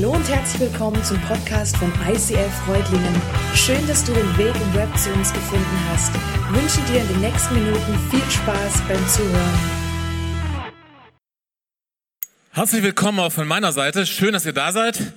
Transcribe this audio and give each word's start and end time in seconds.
Hallo 0.00 0.12
und 0.12 0.28
herzlich 0.28 0.70
willkommen 0.70 1.02
zum 1.02 1.20
Podcast 1.22 1.76
von 1.76 1.92
ICF 2.08 2.54
Freudlingen. 2.64 3.20
Schön, 3.56 3.84
dass 3.88 4.04
du 4.04 4.12
den 4.12 4.38
Weg 4.38 4.54
im 4.54 4.74
Web 4.74 4.96
zu 4.96 5.12
uns 5.12 5.32
gefunden 5.32 5.88
hast. 5.88 6.14
Ich 6.14 6.62
wünsche 6.62 6.92
dir 6.92 7.00
in 7.00 7.08
den 7.08 7.20
nächsten 7.20 7.54
Minuten 7.54 7.98
viel 8.08 8.30
Spaß 8.30 8.80
beim 8.86 9.08
Zuhören. 9.08 9.58
Herzlich 12.52 12.84
willkommen 12.84 13.18
auch 13.18 13.32
von 13.32 13.48
meiner 13.48 13.72
Seite. 13.72 14.06
Schön, 14.06 14.34
dass 14.34 14.46
ihr 14.46 14.52
da 14.52 14.70
seid 14.70 15.14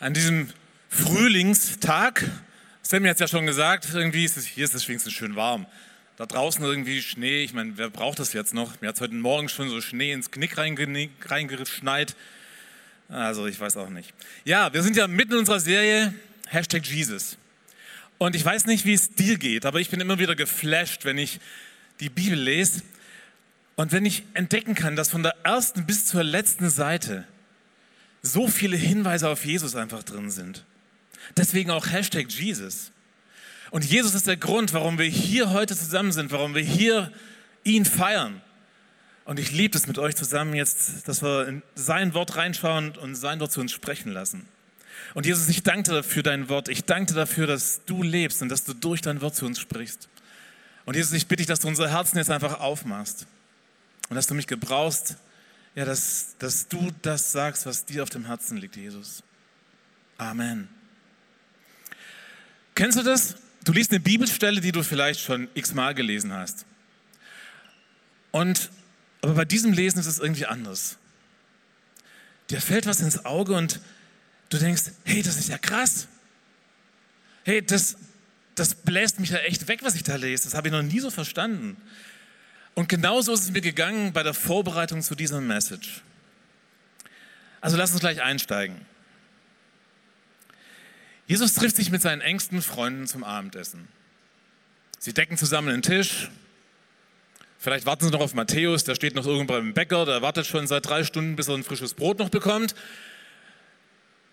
an 0.00 0.12
diesem 0.12 0.48
Frühlingstag. 0.88 2.28
Sammy 2.82 3.06
hat 3.06 3.14
es 3.14 3.20
ja 3.20 3.28
schon 3.28 3.46
gesagt, 3.46 3.90
irgendwie 3.94 4.24
ist 4.24 4.36
es, 4.36 4.44
hier 4.44 4.64
ist 4.64 4.74
es 4.74 4.88
wenigstens 4.88 5.12
schön 5.12 5.36
warm. 5.36 5.66
Da 6.16 6.26
draußen 6.26 6.64
irgendwie 6.64 7.00
Schnee, 7.00 7.44
ich 7.44 7.54
meine, 7.54 7.78
wer 7.78 7.90
braucht 7.90 8.18
das 8.18 8.32
jetzt 8.32 8.54
noch? 8.54 8.80
Mir 8.80 8.88
hat 8.88 9.00
heute 9.00 9.14
Morgen 9.14 9.48
schon 9.48 9.68
so 9.68 9.80
Schnee 9.80 10.10
ins 10.10 10.32
Knick 10.32 10.58
reingeschneit. 10.58 12.16
Also 13.08 13.46
ich 13.46 13.58
weiß 13.58 13.76
auch 13.76 13.88
nicht. 13.88 14.12
Ja, 14.44 14.72
wir 14.72 14.82
sind 14.82 14.96
ja 14.96 15.06
mitten 15.06 15.32
in 15.32 15.38
unserer 15.38 15.60
Serie 15.60 16.14
Hashtag 16.48 16.86
Jesus. 16.86 17.36
Und 18.18 18.34
ich 18.34 18.44
weiß 18.44 18.66
nicht, 18.66 18.84
wie 18.84 18.94
es 18.94 19.14
dir 19.14 19.38
geht, 19.38 19.66
aber 19.66 19.80
ich 19.80 19.90
bin 19.90 20.00
immer 20.00 20.18
wieder 20.18 20.34
geflasht, 20.34 21.04
wenn 21.04 21.18
ich 21.18 21.38
die 22.00 22.08
Bibel 22.08 22.38
lese 22.38 22.82
und 23.76 23.92
wenn 23.92 24.06
ich 24.06 24.22
entdecken 24.34 24.74
kann, 24.74 24.96
dass 24.96 25.10
von 25.10 25.22
der 25.22 25.36
ersten 25.44 25.86
bis 25.86 26.06
zur 26.06 26.24
letzten 26.24 26.70
Seite 26.70 27.26
so 28.22 28.48
viele 28.48 28.76
Hinweise 28.76 29.28
auf 29.28 29.44
Jesus 29.44 29.76
einfach 29.76 30.02
drin 30.02 30.30
sind. 30.30 30.64
Deswegen 31.36 31.70
auch 31.70 31.90
Hashtag 31.90 32.30
Jesus. 32.30 32.90
Und 33.70 33.84
Jesus 33.84 34.14
ist 34.14 34.26
der 34.26 34.36
Grund, 34.36 34.72
warum 34.72 34.98
wir 34.98 35.06
hier 35.06 35.50
heute 35.50 35.76
zusammen 35.76 36.12
sind, 36.12 36.32
warum 36.32 36.54
wir 36.54 36.62
hier 36.62 37.12
ihn 37.64 37.84
feiern. 37.84 38.40
Und 39.26 39.40
ich 39.40 39.50
liebe 39.50 39.76
es 39.76 39.88
mit 39.88 39.98
euch 39.98 40.14
zusammen 40.14 40.54
jetzt, 40.54 41.08
dass 41.08 41.20
wir 41.20 41.48
in 41.48 41.62
sein 41.74 42.14
Wort 42.14 42.36
reinschauen 42.36 42.96
und 42.96 43.16
sein 43.16 43.40
Wort 43.40 43.50
zu 43.50 43.60
uns 43.60 43.72
sprechen 43.72 44.12
lassen. 44.12 44.46
Und 45.14 45.26
Jesus, 45.26 45.48
ich 45.48 45.64
danke 45.64 45.90
dir 45.90 46.02
für 46.04 46.22
dein 46.22 46.48
Wort. 46.48 46.68
Ich 46.68 46.84
danke 46.84 47.12
dir 47.12 47.18
dafür, 47.18 47.48
dass 47.48 47.84
du 47.86 48.04
lebst 48.04 48.40
und 48.40 48.48
dass 48.48 48.62
du 48.62 48.72
durch 48.72 49.02
dein 49.02 49.20
Wort 49.20 49.34
zu 49.34 49.44
uns 49.44 49.58
sprichst. 49.58 50.08
Und 50.84 50.94
Jesus, 50.94 51.12
ich 51.12 51.26
bitte 51.26 51.38
dich, 51.38 51.48
dass 51.48 51.58
du 51.58 51.66
unsere 51.66 51.90
Herzen 51.90 52.18
jetzt 52.18 52.30
einfach 52.30 52.60
aufmachst 52.60 53.26
und 54.08 54.14
dass 54.14 54.28
du 54.28 54.34
mich 54.34 54.46
gebrauchst, 54.46 55.16
ja, 55.74 55.84
dass, 55.84 56.36
dass 56.38 56.68
du 56.68 56.92
das 57.02 57.32
sagst, 57.32 57.66
was 57.66 57.84
dir 57.84 58.04
auf 58.04 58.10
dem 58.10 58.26
Herzen 58.26 58.58
liegt, 58.58 58.76
Jesus. 58.76 59.24
Amen. 60.18 60.68
Kennst 62.76 62.96
du 62.96 63.02
das? 63.02 63.34
Du 63.64 63.72
liest 63.72 63.90
eine 63.90 64.00
Bibelstelle, 64.00 64.60
die 64.60 64.70
du 64.70 64.84
vielleicht 64.84 65.18
schon 65.18 65.48
x-mal 65.54 65.94
gelesen 65.94 66.32
hast. 66.32 66.64
Und 68.30 68.70
aber 69.26 69.34
bei 69.34 69.44
diesem 69.44 69.72
Lesen 69.72 69.98
ist 69.98 70.06
es 70.06 70.20
irgendwie 70.20 70.46
anders. 70.46 70.98
Dir 72.48 72.60
fällt 72.60 72.86
was 72.86 73.00
ins 73.00 73.24
Auge 73.24 73.54
und 73.54 73.80
du 74.50 74.58
denkst, 74.58 74.84
hey, 75.04 75.20
das 75.20 75.36
ist 75.36 75.48
ja 75.48 75.58
krass. 75.58 76.06
Hey, 77.42 77.60
das, 77.60 77.96
das 78.54 78.76
bläst 78.76 79.18
mich 79.18 79.30
ja 79.30 79.38
echt 79.38 79.66
weg, 79.66 79.80
was 79.82 79.96
ich 79.96 80.04
da 80.04 80.14
lese. 80.14 80.44
Das 80.44 80.54
habe 80.54 80.68
ich 80.68 80.72
noch 80.72 80.82
nie 80.82 81.00
so 81.00 81.10
verstanden. 81.10 81.76
Und 82.74 82.88
genauso 82.88 83.32
ist 83.32 83.40
es 83.40 83.50
mir 83.50 83.62
gegangen 83.62 84.12
bei 84.12 84.22
der 84.22 84.32
Vorbereitung 84.32 85.02
zu 85.02 85.16
dieser 85.16 85.40
Message. 85.40 86.02
Also 87.60 87.76
lass 87.76 87.90
uns 87.90 87.98
gleich 87.98 88.22
einsteigen. 88.22 88.80
Jesus 91.26 91.54
trifft 91.54 91.74
sich 91.74 91.90
mit 91.90 92.00
seinen 92.00 92.20
engsten 92.20 92.62
Freunden 92.62 93.08
zum 93.08 93.24
Abendessen. 93.24 93.88
Sie 95.00 95.12
decken 95.12 95.36
zusammen 95.36 95.70
den 95.70 95.82
Tisch, 95.82 96.30
Vielleicht 97.58 97.86
warten 97.86 98.04
Sie 98.04 98.10
noch 98.10 98.20
auf 98.20 98.34
Matthäus, 98.34 98.84
der 98.84 98.94
steht 98.94 99.14
noch 99.14 99.26
irgendwo 99.26 99.54
beim 99.54 99.72
Bäcker, 99.72 100.04
der 100.04 100.22
wartet 100.22 100.46
schon 100.46 100.66
seit 100.66 100.86
drei 100.86 101.04
Stunden, 101.04 101.36
bis 101.36 101.48
er 101.48 101.54
ein 101.54 101.64
frisches 101.64 101.94
Brot 101.94 102.18
noch 102.18 102.28
bekommt. 102.28 102.74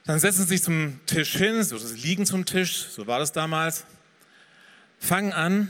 Dann 0.05 0.19
setzen 0.19 0.43
Sie 0.43 0.49
sich 0.49 0.63
zum 0.63 0.99
Tisch 1.05 1.35
hin, 1.37 1.63
so 1.63 1.77
liegen 1.95 2.25
zum 2.25 2.45
Tisch, 2.45 2.87
so 2.89 3.07
war 3.07 3.19
das 3.19 3.31
damals, 3.31 3.85
fangen 4.99 5.31
an. 5.31 5.69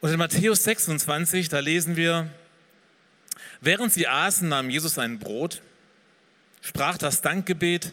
Und 0.00 0.10
in 0.10 0.18
Matthäus 0.18 0.64
26, 0.64 1.48
da 1.48 1.58
lesen 1.58 1.96
wir, 1.96 2.30
während 3.60 3.92
sie 3.92 4.06
aßen, 4.06 4.48
nahm 4.48 4.70
Jesus 4.70 4.98
ein 4.98 5.18
Brot, 5.18 5.60
sprach 6.62 6.96
das 6.96 7.20
Dankgebet, 7.20 7.92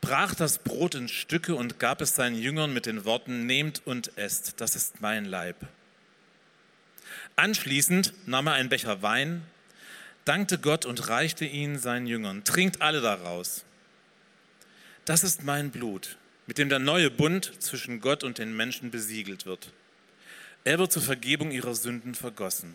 brach 0.00 0.34
das 0.34 0.58
Brot 0.58 0.96
in 0.96 1.08
Stücke 1.08 1.54
und 1.54 1.78
gab 1.78 2.00
es 2.00 2.14
seinen 2.14 2.36
Jüngern 2.36 2.74
mit 2.74 2.86
den 2.86 3.04
Worten, 3.04 3.46
nehmt 3.46 3.82
und 3.86 4.18
esst, 4.18 4.60
das 4.60 4.76
ist 4.76 5.00
mein 5.00 5.24
Leib. 5.24 5.56
Anschließend 7.36 8.14
nahm 8.26 8.46
er 8.46 8.54
einen 8.54 8.68
Becher 8.68 9.02
Wein, 9.02 9.42
dankte 10.24 10.58
Gott 10.58 10.86
und 10.86 11.08
reichte 11.08 11.44
ihn 11.44 11.78
seinen 11.78 12.06
Jüngern. 12.06 12.44
Trinkt 12.44 12.80
alle 12.80 13.00
daraus. 13.00 13.64
Das 15.04 15.24
ist 15.24 15.42
mein 15.42 15.70
Blut, 15.70 16.16
mit 16.46 16.58
dem 16.58 16.68
der 16.68 16.78
neue 16.78 17.10
Bund 17.10 17.52
zwischen 17.58 18.00
Gott 18.00 18.22
und 18.22 18.38
den 18.38 18.56
Menschen 18.56 18.90
besiegelt 18.90 19.46
wird. 19.46 19.72
Er 20.62 20.78
wird 20.78 20.92
zur 20.92 21.02
Vergebung 21.02 21.50
ihrer 21.50 21.74
Sünden 21.74 22.14
vergossen. 22.14 22.74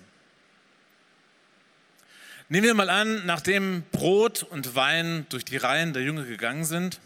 Nehmen 2.50 2.66
wir 2.68 2.74
mal 2.74 2.90
an, 2.90 3.26
nachdem 3.26 3.84
Brot 3.92 4.44
und 4.44 4.76
Wein 4.76 5.26
durch 5.30 5.46
die 5.46 5.58
Reihen 5.58 5.94
der 5.94 6.04
Jünger 6.04 6.26
gegangen 6.26 6.66
sind, 6.66 7.00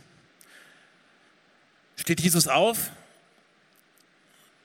steht 1.97 2.21
Jesus 2.21 2.47
auf, 2.47 2.91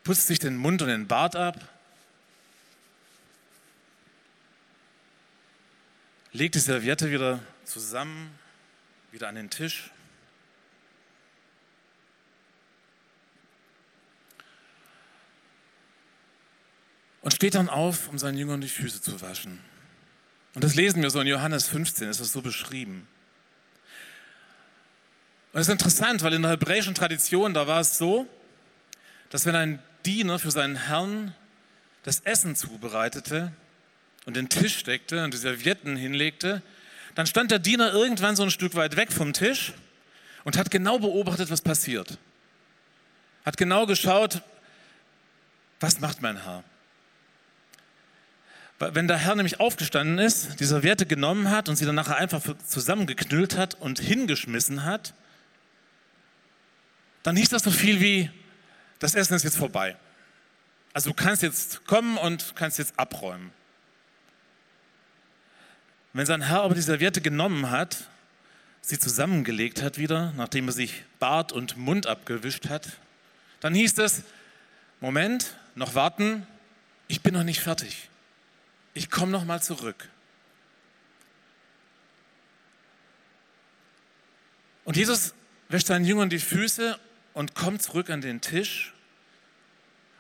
putzt 0.05 0.27
sich 0.27 0.39
den 0.39 0.57
Mund 0.57 0.81
und 0.83 0.89
den 0.89 1.07
Bart 1.07 1.37
ab 1.37 1.78
legt 6.33 6.55
die 6.55 6.61
Serviette 6.61 7.11
wieder 7.11 7.41
zusammen, 7.65 8.39
wieder 9.13 9.29
an 9.29 9.35
den 9.35 9.51
Tisch. 9.51 9.91
Und 17.23 17.35
steht 17.35 17.55
dann 17.55 17.69
auf, 17.69 18.09
um 18.09 18.19
seinen 18.19 18.39
Jüngern 18.39 18.61
die 18.61 18.69
Füße 18.69 19.03
zu 19.03 19.21
waschen. 19.21 19.61
Und 20.55 20.65
das 20.65 20.75
lesen 20.75 21.03
wir 21.03 21.11
so 21.11 21.21
in 21.21 21.27
Johannes 21.27 21.69
15, 21.69 22.09
ist 22.09 22.21
das 22.21 22.33
so 22.33 22.41
beschrieben. 22.41 23.07
Und 25.53 25.61
es 25.61 25.69
ist 25.69 25.73
interessant, 25.73 26.23
weil 26.23 26.35
in 26.35 26.43
der 26.43 26.53
hebräischen 26.53 26.95
Tradition, 26.95 27.55
da 27.55 27.67
war 27.67 27.81
es 27.81 27.99
so, 27.99 28.27
dass 29.31 29.47
wenn 29.47 29.57
ein 29.57 29.83
Diener 30.07 30.39
für 30.39 30.51
seinen 30.51 30.77
Herrn 30.77 31.35
das 32.03 32.21
Essen 32.21 32.57
zubereitete, 32.57 33.53
und 34.29 34.37
den 34.37 34.51
Tisch 34.51 34.85
deckte 34.85 35.25
und 35.25 35.33
die 35.33 35.39
Servietten 35.39 35.97
hinlegte, 35.97 36.61
dann 37.15 37.27
stand 37.27 37.51
der 37.51 37.59
Diener 37.59 37.95
irgendwann 37.95 38.37
so 38.37 38.43
ein 38.43 38.51
Stück 38.51 38.75
weit 38.75 38.95
weg 38.95 39.11
vom 39.11 39.33
Tisch 39.33 39.73
und 40.45 40.59
hat 40.59 40.71
genau 40.71 40.99
beobachtet, 40.99 41.51
was 41.51 41.63
passiert. 41.63 42.19
Hat 43.47 43.57
genau 43.57 43.87
geschaut, 43.87 44.43
was 45.81 46.01
macht 46.01 46.21
mein 46.21 46.45
Herr? 46.45 46.63
Wenn 48.79 49.09
der 49.09 49.17
Herr 49.17 49.35
nämlich 49.35 49.61
aufgestanden 49.61 50.19
ist, 50.19 50.61
die 50.61 50.67
Serviette 50.67 51.07
genommen 51.07 51.51
hat 51.51 51.71
und 51.71 51.77
sie 51.77 51.87
dann 51.87 51.95
nachher 51.95 52.19
einfach 52.19 52.43
zusammengeknüllt 52.67 53.57
hat 53.57 53.77
und 53.81 53.99
hingeschmissen 53.99 54.85
hat, 54.85 55.15
dann 57.23 57.35
hieß 57.35 57.49
das 57.49 57.63
so 57.63 57.71
viel 57.71 58.03
wie, 58.03 58.31
das 58.99 59.15
Essen 59.15 59.33
ist 59.33 59.45
jetzt 59.45 59.57
vorbei. 59.57 59.97
Also 60.93 61.13
du 61.13 61.17
kannst 61.17 61.43
jetzt 61.43 61.87
kommen 61.87 62.19
und 62.19 62.53
kannst 62.57 62.79
jetzt 62.79 62.93
abräumen. 62.99 63.57
Wenn 66.13 66.27
sein 66.27 66.43
Herr 66.43 66.63
aber 66.63 66.75
die 66.75 66.81
Serviette 66.81 67.21
genommen 67.21 67.71
hat, 67.71 68.09
sie 68.81 68.99
zusammengelegt 68.99 69.83
hat 69.83 69.99
wieder, 69.99 70.33
nachdem 70.37 70.69
er 70.69 70.73
sich 70.73 71.05
Bart 71.19 71.53
und 71.53 71.77
Mund 71.77 72.07
abgewischt 72.07 72.69
hat, 72.69 72.89
dann 73.61 73.75
hieß 73.75 73.99
es, 73.99 74.23
Moment, 75.01 75.57
noch 75.75 75.95
warten, 75.95 76.47
ich 77.07 77.23
bin 77.23 77.35
noch 77.35 77.45
nicht 77.45 77.61
fertig. 77.61 78.09
Ich 78.95 79.11
komme 79.11 79.33
noch 79.33 79.45
mal 79.45 79.63
zurück. 79.63 80.09
Und 84.85 84.97
Jesus 84.97 85.35
wäscht 85.69 85.87
seinen 85.87 86.05
Jüngern 86.05 86.31
die 86.31 86.39
Füße 86.39 86.99
und 87.35 87.55
kommt 87.55 87.83
zurück 87.83 88.11
an 88.11 88.21
den 88.21 88.41
Tisch. 88.41 88.95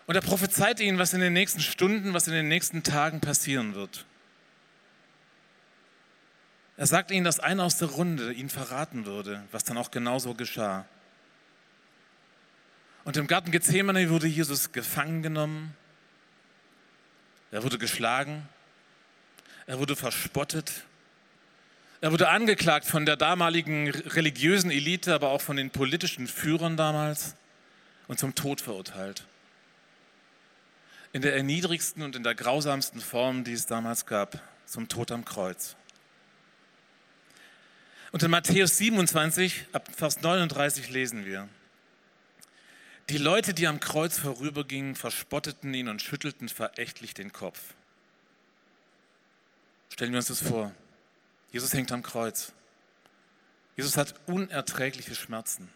Und 0.07 0.15
er 0.15 0.21
prophezeit 0.21 0.81
ihnen, 0.81 0.99
was 0.99 1.15
in 1.15 1.21
den 1.21 1.33
nächsten 1.33 1.61
Stunden, 1.61 2.13
was 2.13 2.29
in 2.29 2.35
den 2.35 2.49
nächsten 2.49 2.83
Tagen 2.83 3.21
passieren 3.21 3.75
wird. 3.75 4.05
Er 6.79 6.87
sagt 6.87 7.11
ihnen, 7.11 7.25
dass 7.25 7.41
einer 7.41 7.65
aus 7.65 7.77
der 7.79 7.89
Runde 7.89 8.33
ihn 8.33 8.49
verraten 8.49 9.05
würde, 9.05 9.43
was 9.51 9.65
dann 9.65 9.77
auch 9.77 9.91
genauso 9.91 10.35
geschah. 10.35 10.87
Und 13.05 13.17
im 13.17 13.27
Garten 13.27 13.51
Gethsemane 13.51 14.09
wurde 14.11 14.29
Jesus 14.29 14.71
gefangen 14.71 15.25
genommen. 15.25 15.75
Er 17.51 17.65
wurde 17.65 17.79
geschlagen. 17.79 18.49
Er 19.67 19.81
wurde 19.81 19.97
verspottet. 19.97 20.85
Er 22.01 22.13
wurde 22.13 22.29
angeklagt 22.29 22.87
von 22.87 23.05
der 23.07 23.17
damaligen 23.17 23.91
religiösen 23.91 24.71
Elite, 24.71 25.13
aber 25.13 25.31
auch 25.31 25.41
von 25.41 25.57
den 25.57 25.71
politischen 25.71 26.29
Führern 26.29 26.77
damals 26.77 27.35
und 28.07 28.21
zum 28.21 28.37
Tod 28.37 28.61
verurteilt. 28.61 29.27
In 31.13 31.23
der 31.23 31.35
erniedrigsten 31.35 32.05
und 32.05 32.15
in 32.15 32.23
der 32.23 32.37
grausamsten 32.37 33.01
Form, 33.01 33.43
die 33.43 33.55
es 33.55 33.67
damals 33.67 34.07
gab, 34.07 34.41
zum 34.65 34.87
Tod 34.87 35.11
am 35.11 35.25
Kreuz. 35.25 35.75
Und 38.13 38.23
in 38.23 38.31
Matthäus 38.31 38.79
27, 38.79 39.67
ab 39.73 39.89
Vers 39.95 40.21
39 40.23 40.91
lesen 40.91 41.25
wir, 41.25 41.49
die 43.11 43.19
Leute, 43.19 43.55
die 43.55 43.67
am 43.67 43.81
Kreuz 43.81 44.19
vorübergingen, 44.19 44.95
verspotteten 44.95 45.73
ihn 45.73 45.89
und 45.89 46.03
schüttelten 46.03 46.49
verächtlich 46.49 47.15
den 47.15 47.33
Kopf. 47.33 47.59
Stellen 49.89 50.13
wir 50.13 50.19
uns 50.19 50.29
das 50.29 50.43
vor. 50.43 50.75
Jesus 51.51 51.73
hängt 51.73 51.91
am 51.91 52.03
Kreuz. 52.03 52.53
Jesus 53.77 53.97
hat 53.97 54.15
unerträgliche 54.27 55.15
Schmerzen. 55.15 55.71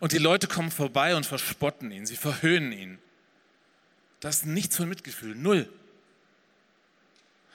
Und 0.00 0.12
die 0.12 0.18
Leute 0.18 0.48
kommen 0.48 0.70
vorbei 0.70 1.16
und 1.16 1.24
verspotten 1.24 1.90
ihn, 1.90 2.06
sie 2.06 2.16
verhöhnen 2.16 2.72
ihn. 2.72 2.98
Das 4.20 4.36
ist 4.36 4.46
nichts 4.46 4.76
von 4.76 4.88
Mitgefühl, 4.88 5.34
null. 5.34 5.72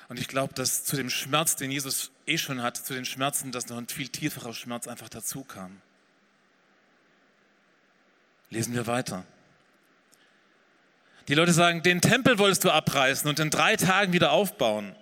Und 0.09 0.19
ich 0.19 0.27
glaube, 0.27 0.53
dass 0.53 0.83
zu 0.83 0.95
dem 0.95 1.09
Schmerz, 1.09 1.55
den 1.55 1.71
Jesus 1.71 2.11
eh 2.25 2.37
schon 2.37 2.61
hat, 2.61 2.77
zu 2.77 2.93
den 2.93 3.05
Schmerzen, 3.05 3.51
dass 3.51 3.67
noch 3.67 3.77
ein 3.77 3.87
viel 3.87 4.07
tieferer 4.07 4.53
Schmerz 4.53 4.87
einfach 4.87 5.09
dazu 5.09 5.43
kam. 5.43 5.81
Lesen 8.49 8.73
wir 8.73 8.87
weiter. 8.87 9.25
Die 11.27 11.33
Leute 11.33 11.51
sagen, 11.51 11.83
den 11.83 11.99
Tempel 11.99 12.39
wolltest 12.39 12.63
du 12.63 12.71
abreißen 12.71 13.29
und 13.29 13.39
in 13.39 13.49
drei 13.49 13.75
Tagen 13.75 14.13
wieder 14.13 14.31
aufbauen. 14.31 14.95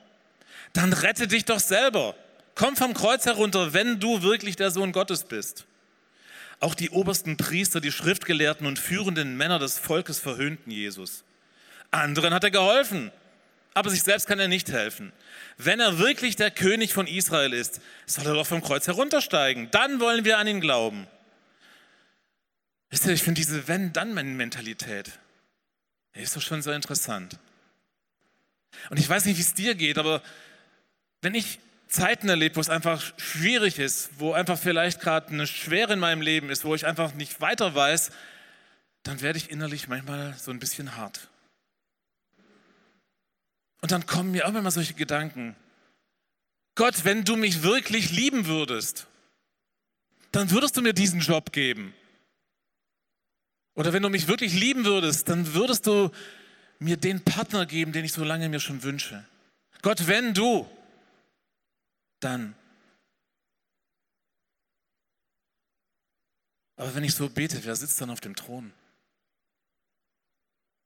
Dann 0.74 0.92
rette 0.92 1.28
dich 1.28 1.46
doch 1.46 1.60
selber. 1.60 2.16
Komm 2.56 2.75
vom 2.75 2.96
Kreuz 2.96 3.25
herunter, 3.25 3.74
wenn 3.74 4.00
du 4.00 4.24
wirklich 4.24 4.56
der 4.56 4.72
Sohn 4.72 4.92
Gottes 4.92 5.25
bist. 5.25 5.66
Auch 6.60 6.74
die 6.74 6.90
obersten 6.90 7.38
Priester, 7.38 7.80
die 7.80 7.92
Schriftgelehrten 7.92 8.66
und 8.66 8.80
führenden 8.80 9.38
Männer 9.38 9.60
des 9.60 9.78
Volkes 9.78 10.19
verhöhnten 10.19 10.72
Jesus. 10.72 11.24
Anderen 11.92 12.34
hat 12.34 12.44
er 12.44 12.51
geholfen, 12.51 13.12
aber 13.75 13.89
sich 13.89 14.04
selbst 14.04 14.25
kann 14.25 14.39
er 14.39 14.48
nicht 14.48 14.72
helfen. 14.72 15.13
Wenn 15.57 15.80
er 15.80 16.00
wirklich 16.00 16.38
der 16.38 16.50
König 16.50 16.94
von 16.94 17.07
Israel 17.07 17.54
ist, 17.54 17.81
soll 18.06 18.25
er 18.25 18.33
doch 18.33 18.48
vom 18.48 18.62
Kreuz 18.62 18.88
heruntersteigen. 18.88 19.69
Dann 19.69 20.00
wollen 20.00 20.25
wir 20.25 20.38
an 20.38 20.48
ihn 20.48 20.62
glauben. 20.62 21.07
Wisst 22.89 23.06
ihr, 23.06 23.12
ich 23.12 23.22
finde 23.22 23.42
diese 23.42 23.68
Wenn-Dann-Mentalität, 23.68 25.12
ist 26.13 26.36
doch 26.36 26.42
schon 26.42 26.62
sehr 26.62 26.75
interessant. 26.75 27.38
Und 28.89 28.98
ich 28.98 29.10
weiß 29.10 29.25
nicht, 29.25 29.38
wie 29.38 29.42
es 29.42 29.54
dir 29.54 29.75
geht, 29.75 29.98
aber 29.98 30.22
wenn 31.22 31.36
ich 31.36 31.60
Zeiten 31.89 32.30
erlebe, 32.30 32.56
wo 32.56 32.62
es 32.62 32.69
einfach 32.69 33.04
schwierig 33.18 33.77
ist, 33.77 34.10
wo 34.19 34.31
einfach 34.31 34.57
vielleicht 34.57 35.01
gerade 35.01 35.27
eine 35.30 35.48
Schwere 35.48 35.94
in 35.94 36.00
meinem 36.00 36.22
Leben 36.22 36.50
ist, 36.50 36.63
wo 36.63 36.75
ich 36.75 36.86
einfach 36.86 37.13
nicht 37.13 37.42
weiter 37.42 37.75
weiß, 37.75 38.12
dann 39.04 39.19
werde 39.19 39.38
ich 39.38 39.51
innerlich 39.51 39.89
manchmal 39.89 40.33
so 40.38 40.51
ein 40.51 40.60
bisschen 40.60 40.95
hart. 40.95 41.27
Und 43.86 43.92
dann 43.92 44.08
kommen 44.08 44.32
mir 44.32 44.48
auch 44.48 44.56
immer 44.56 44.72
solche 44.72 44.96
Gedanken. 44.96 45.56
Gott, 46.74 47.06
wenn 47.06 47.24
du 47.24 47.36
mich 47.36 47.62
wirklich 47.62 48.10
lieben 48.10 48.48
würdest, 48.48 49.06
dann 50.32 50.50
würdest 50.50 50.76
du 50.76 50.82
mir 50.82 50.94
diesen 50.94 51.20
Job 51.20 51.52
geben. 51.52 51.94
Oder 53.76 53.94
wenn 53.94 54.02
du 54.02 54.10
mich 54.10 54.28
wirklich 54.28 54.56
lieben 54.56 54.86
würdest, 54.86 55.30
dann 55.30 55.54
würdest 55.54 55.86
du 55.86 56.10
mir 56.80 56.98
den 56.98 57.24
Partner 57.24 57.68
geben, 57.68 57.92
den 57.92 58.04
ich 58.06 58.12
so 58.12 58.24
lange 58.24 58.50
mir 58.50 58.60
schon 58.60 58.82
wünsche. 58.82 59.24
Gott, 59.84 60.08
wenn 60.08 60.34
du, 60.34 60.68
dann. 62.20 62.56
Aber 66.76 66.96
wenn 66.96 67.04
ich 67.04 67.14
so 67.14 67.30
bete, 67.30 67.64
wer 67.64 67.76
sitzt 67.76 68.02
dann 68.02 68.10
auf 68.10 68.20
dem 68.20 68.36
Thron? 68.36 68.74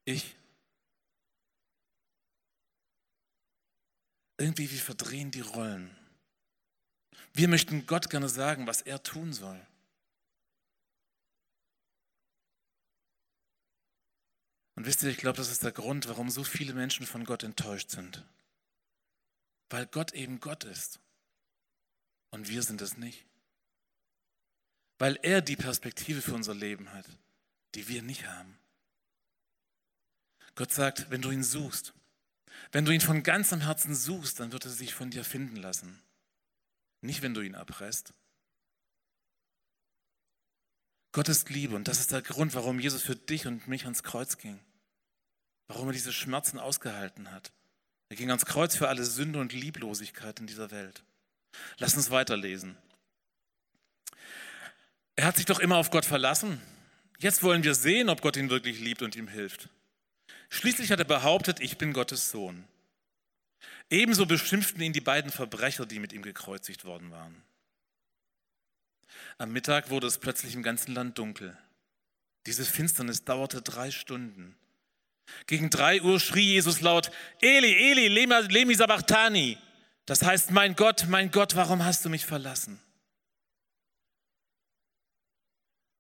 Ich. 0.04 0.36
Irgendwie, 4.39 4.71
wir 4.71 4.80
verdrehen 4.80 5.31
die 5.31 5.41
Rollen. 5.41 5.94
Wir 7.33 7.50
möchten 7.50 7.86
Gott 7.86 8.09
gerne 8.09 8.30
sagen, 8.30 8.68
was 8.68 8.81
er 8.81 9.03
tun 9.03 9.33
soll. 9.33 9.59
Und 14.75 14.86
wisst 14.86 15.03
ihr, 15.03 15.09
ich 15.09 15.18
glaube, 15.18 15.36
das 15.36 15.51
ist 15.51 15.63
der 15.63 15.74
Grund, 15.74 16.07
warum 16.07 16.30
so 16.30 16.45
viele 16.45 16.74
Menschen 16.74 17.06
von 17.06 17.25
Gott 17.25 17.44
enttäuscht 17.44 17.89
sind. 17.89 18.25
Weil 19.69 19.86
Gott 19.88 20.13
eben 20.13 20.39
Gott 20.39 20.63
ist. 20.63 21.01
Und 22.30 22.47
wir 22.47 22.63
sind 22.63 22.80
es 22.80 22.95
nicht. 22.95 23.25
Weil 25.00 25.19
er 25.21 25.41
die 25.41 25.57
Perspektive 25.57 26.21
für 26.21 26.33
unser 26.33 26.56
Leben 26.56 26.94
hat, 26.94 27.06
die 27.75 27.89
wir 27.89 28.01
nicht 28.01 28.25
haben. 28.25 28.57
Gott 30.56 30.71
sagt, 30.71 31.12
wenn 31.12 31.21
du 31.21 31.30
ihn 31.30 31.44
suchst, 31.44 31.94
wenn 32.72 32.86
du 32.86 32.92
ihn 32.92 33.01
von 33.01 33.24
ganzem 33.24 33.62
Herzen 33.62 33.96
suchst, 33.96 34.40
dann 34.40 34.51
wird 34.51 34.66
er 34.66 34.72
sich 34.72 34.94
von 34.94 35.10
dir 35.10 35.24
finden 35.24 35.56
lassen. 35.56 36.01
Nicht, 37.01 37.22
wenn 37.22 37.34
du 37.34 37.42
ihn 37.42 37.56
abreißt. 37.56 38.13
Gott 41.12 41.30
ist 41.30 41.50
Liebe 41.50 41.75
und 41.75 41.88
das 41.88 42.00
ist 42.00 42.12
der 42.12 42.22
Grund, 42.22 42.54
warum 42.54 42.80
Jesus 42.80 43.01
für 43.01 43.16
dich 43.16 43.48
und 43.48 43.68
mich 43.68 43.86
ans 43.86 44.04
Kreuz 44.04 44.38
ging. 44.38 44.60
Warum 45.68 45.90
er 45.90 45.94
diese 45.94 46.13
Schmerzen 46.13 46.60
ausgehalten 46.60 47.31
hat. 47.31 47.51
Er 48.10 48.16
ging 48.16 48.30
ans 48.30 48.46
Kreuz 48.46 48.75
für 48.75 48.90
alle 48.90 49.06
Sünde 49.06 49.40
und 49.40 49.54
Lieblosigkeit 49.54 50.40
in 50.40 50.48
dieser 50.48 50.72
Welt. 50.72 51.04
Lass 51.78 51.96
uns 51.96 52.12
weiterlesen. 52.12 52.78
Er 55.16 55.25
hat 55.25 55.38
sich 55.38 55.46
doch 55.46 55.60
immer 55.60 55.78
auf 55.78 55.92
Gott 55.92 56.06
verlassen. 56.06 56.62
Jetzt 57.19 57.44
wollen 57.44 57.63
wir 57.63 57.75
sehen, 57.75 58.10
ob 58.10 58.22
Gott 58.22 58.38
ihn 58.38 58.50
wirklich 58.50 58.80
liebt 58.80 59.01
und 59.01 59.16
ihm 59.16 59.28
hilft. 59.28 59.69
Schließlich 60.50 60.92
hat 60.92 61.00
er 61.00 61.06
behauptet, 61.06 61.60
ich 61.60 61.78
bin 61.78 61.94
Gottes 61.94 62.31
Sohn. 62.31 62.68
Ebenso 63.90 64.25
beschimpften 64.25 64.81
ihn 64.81 64.94
die 64.94 65.01
beiden 65.01 65.31
Verbrecher, 65.31 65.86
die 65.86 66.00
mit 66.00 66.13
ihm 66.13 66.22
gekreuzigt 66.22 66.86
worden 66.86 67.12
waren. 67.12 67.44
Am 69.38 69.51
Mittag 69.51 69.90
wurde 69.90 70.07
es 70.07 70.18
plötzlich 70.18 70.54
im 70.54 70.63
ganzen 70.63 70.94
Land 70.94 71.18
dunkel. 71.18 71.57
Diese 72.46 72.66
Finsternis 72.66 73.24
dauerte 73.24 73.62
drei 73.62 73.92
Stunden. 73.92 74.56
Gegen 75.46 75.69
drei 75.69 76.01
Uhr 76.01 76.19
schrie 76.19 76.54
Jesus 76.54 76.81
laut, 76.81 77.12
Eli, 77.40 77.74
Eli, 77.92 78.07
lemi 78.07 78.75
sabachthani, 78.75 79.57
das 80.06 80.24
heißt, 80.24 80.50
mein 80.50 80.75
Gott, 80.75 81.06
mein 81.07 81.30
Gott, 81.30 81.56
warum 81.56 81.86
hast 81.86 82.04
du 82.04 82.10
mich 82.10 82.25
verlassen? 82.25 82.80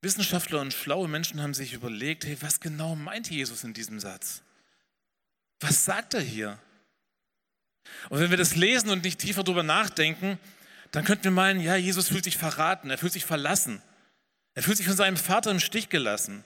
Wissenschaftler 0.01 0.61
und 0.61 0.73
schlaue 0.73 1.07
Menschen 1.07 1.41
haben 1.41 1.53
sich 1.53 1.73
überlegt, 1.73 2.25
hey, 2.25 2.37
was 2.41 2.59
genau 2.59 2.95
meint 2.95 3.29
Jesus 3.29 3.63
in 3.63 3.73
diesem 3.73 3.99
Satz? 3.99 4.41
Was 5.59 5.85
sagt 5.85 6.13
er 6.13 6.21
hier? 6.21 6.57
Und 8.09 8.19
wenn 8.19 8.29
wir 8.29 8.37
das 8.37 8.55
lesen 8.55 8.89
und 8.89 9.03
nicht 9.03 9.19
tiefer 9.19 9.43
darüber 9.43 9.63
nachdenken, 9.63 10.39
dann 10.91 11.03
könnten 11.03 11.25
wir 11.25 11.31
meinen, 11.31 11.59
ja, 11.59 11.75
Jesus 11.75 12.07
fühlt 12.07 12.23
sich 12.23 12.37
verraten, 12.37 12.89
er 12.89 12.97
fühlt 12.97 13.13
sich 13.13 13.25
verlassen. 13.25 13.81
Er 14.53 14.63
fühlt 14.63 14.77
sich 14.77 14.87
von 14.87 14.95
seinem 14.95 15.17
Vater 15.17 15.51
im 15.51 15.59
Stich 15.59 15.89
gelassen. 15.89 16.43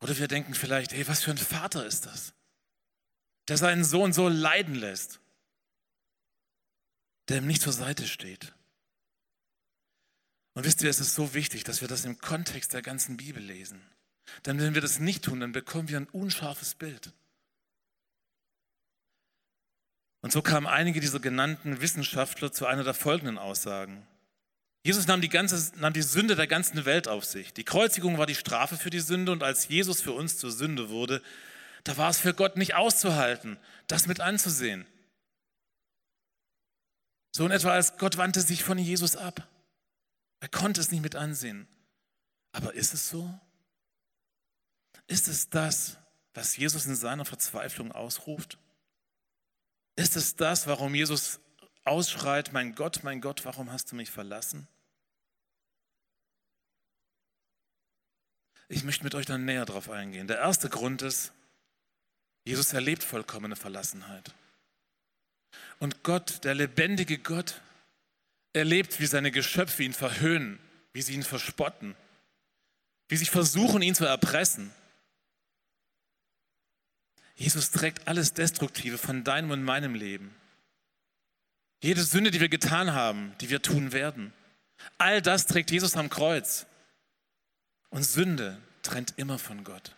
Oder 0.00 0.18
wir 0.18 0.28
denken 0.28 0.54
vielleicht, 0.54 0.92
hey, 0.92 1.06
was 1.06 1.22
für 1.22 1.30
ein 1.30 1.38
Vater 1.38 1.86
ist 1.86 2.06
das? 2.06 2.32
der 3.50 3.56
seinen 3.56 3.82
Sohn 3.82 4.12
so 4.12 4.28
leiden 4.28 4.76
lässt, 4.76 5.18
der 7.28 7.38
ihm 7.38 7.48
nicht 7.48 7.60
zur 7.60 7.72
Seite 7.72 8.06
steht. 8.06 8.54
Und 10.54 10.64
wisst 10.64 10.82
ihr, 10.82 10.90
es 10.90 11.00
ist 11.00 11.14
so 11.14 11.34
wichtig, 11.34 11.64
dass 11.64 11.80
wir 11.80 11.88
das 11.88 12.04
im 12.04 12.18
Kontext 12.18 12.72
der 12.72 12.82
ganzen 12.82 13.16
Bibel 13.16 13.42
lesen. 13.42 13.80
Denn 14.46 14.60
wenn 14.60 14.74
wir 14.74 14.80
das 14.80 14.98
nicht 14.98 15.24
tun, 15.24 15.40
dann 15.40 15.52
bekommen 15.52 15.88
wir 15.88 15.98
ein 15.98 16.08
unscharfes 16.08 16.74
Bild. 16.74 17.12
Und 20.22 20.32
so 20.32 20.42
kamen 20.42 20.66
einige 20.66 21.00
dieser 21.00 21.20
genannten 21.20 21.80
Wissenschaftler 21.80 22.52
zu 22.52 22.66
einer 22.66 22.84
der 22.84 22.94
folgenden 22.94 23.38
Aussagen. 23.38 24.06
Jesus 24.82 25.06
nahm 25.06 25.20
die, 25.20 25.28
ganze, 25.28 25.72
nahm 25.78 25.92
die 25.92 26.02
Sünde 26.02 26.36
der 26.36 26.46
ganzen 26.46 26.84
Welt 26.84 27.06
auf 27.06 27.24
sich. 27.24 27.52
Die 27.52 27.64
Kreuzigung 27.64 28.18
war 28.18 28.26
die 28.26 28.34
Strafe 28.34 28.76
für 28.76 28.90
die 28.90 29.00
Sünde 29.00 29.32
und 29.32 29.42
als 29.42 29.68
Jesus 29.68 30.00
für 30.00 30.12
uns 30.12 30.38
zur 30.38 30.50
Sünde 30.50 30.88
wurde, 30.88 31.22
da 31.84 31.96
war 31.96 32.10
es 32.10 32.18
für 32.18 32.34
Gott 32.34 32.56
nicht 32.56 32.74
auszuhalten, 32.74 33.58
das 33.86 34.06
mit 34.06 34.20
anzusehen. 34.20 34.86
So 37.32 37.44
in 37.46 37.52
etwa 37.52 37.72
als 37.72 37.96
Gott 37.96 38.16
wandte 38.16 38.40
sich 38.40 38.64
von 38.64 38.78
Jesus 38.78 39.16
ab. 39.16 39.46
Er 40.40 40.48
konnte 40.48 40.80
es 40.80 40.90
nicht 40.90 41.02
mit 41.02 41.14
ansehen. 41.14 41.68
Aber 42.52 42.74
ist 42.74 42.94
es 42.94 43.08
so? 43.08 43.38
Ist 45.06 45.28
es 45.28 45.50
das, 45.50 45.98
was 46.34 46.56
Jesus 46.56 46.86
in 46.86 46.96
seiner 46.96 47.24
Verzweiflung 47.24 47.92
ausruft? 47.92 48.58
Ist 49.96 50.16
es 50.16 50.36
das, 50.36 50.66
warum 50.66 50.94
Jesus 50.94 51.40
ausschreit, 51.84 52.52
mein 52.52 52.74
Gott, 52.74 53.02
mein 53.02 53.20
Gott, 53.20 53.44
warum 53.44 53.70
hast 53.70 53.92
du 53.92 53.96
mich 53.96 54.10
verlassen? 54.10 54.66
Ich 58.68 58.84
möchte 58.84 59.04
mit 59.04 59.14
euch 59.14 59.26
dann 59.26 59.44
näher 59.44 59.66
darauf 59.66 59.90
eingehen. 59.90 60.28
Der 60.28 60.38
erste 60.38 60.68
Grund 60.68 61.02
ist, 61.02 61.32
Jesus 62.44 62.72
erlebt 62.72 63.02
vollkommene 63.02 63.56
Verlassenheit. 63.56 64.32
Und 65.80 66.04
Gott, 66.04 66.44
der 66.44 66.54
lebendige 66.54 67.18
Gott, 67.18 67.60
erlebt, 68.52 69.00
wie 69.00 69.06
seine 69.06 69.30
Geschöpfe 69.30 69.82
ihn 69.82 69.92
verhöhnen, 69.92 70.58
wie 70.92 71.02
sie 71.02 71.14
ihn 71.14 71.22
verspotten, 71.22 71.94
wie 73.08 73.16
sie 73.16 73.26
versuchen, 73.26 73.82
ihn 73.82 73.94
zu 73.94 74.04
erpressen. 74.04 74.72
Jesus 77.34 77.70
trägt 77.70 78.06
alles 78.06 78.34
Destruktive 78.34 78.98
von 78.98 79.24
deinem 79.24 79.50
und 79.50 79.62
meinem 79.62 79.94
Leben. 79.94 80.34
Jede 81.82 82.02
Sünde, 82.02 82.30
die 82.30 82.40
wir 82.40 82.50
getan 82.50 82.92
haben, 82.92 83.34
die 83.40 83.48
wir 83.48 83.62
tun 83.62 83.92
werden. 83.92 84.32
All 84.98 85.22
das 85.22 85.46
trägt 85.46 85.70
Jesus 85.70 85.96
am 85.96 86.10
Kreuz. 86.10 86.66
Und 87.88 88.02
Sünde 88.02 88.60
trennt 88.82 89.14
immer 89.16 89.38
von 89.38 89.64
Gott. 89.64 89.96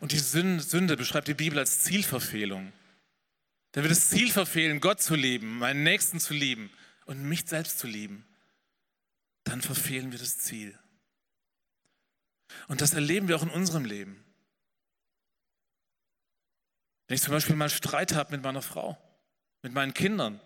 Und 0.00 0.12
die 0.12 0.18
Sünde 0.18 0.96
beschreibt 0.96 1.28
die 1.28 1.34
Bibel 1.34 1.58
als 1.58 1.82
Zielverfehlung. 1.82 2.72
Wenn 3.72 3.82
wir 3.82 3.88
das 3.88 4.10
Ziel 4.10 4.30
verfehlen, 4.30 4.80
Gott 4.80 5.02
zu 5.02 5.16
lieben, 5.16 5.58
meinen 5.58 5.82
Nächsten 5.82 6.20
zu 6.20 6.34
lieben 6.34 6.70
und 7.04 7.22
mich 7.22 7.44
selbst 7.46 7.78
zu 7.78 7.86
lieben, 7.86 8.26
dann 9.44 9.60
verfehlen 9.60 10.12
wir 10.12 10.18
das 10.18 10.38
Ziel. 10.38 10.78
Und 12.68 12.80
das 12.80 12.94
erleben 12.94 13.28
wir 13.28 13.36
auch 13.36 13.42
in 13.42 13.50
unserem 13.50 13.84
Leben. 13.84 14.24
Wenn 17.06 17.16
ich 17.16 17.22
zum 17.22 17.32
Beispiel 17.32 17.56
mal 17.56 17.68
Streit 17.68 18.14
habe 18.14 18.32
mit 18.32 18.42
meiner 18.42 18.62
Frau, 18.62 18.98
mit 19.62 19.72
meinen 19.72 19.92
Kindern. 19.92 20.40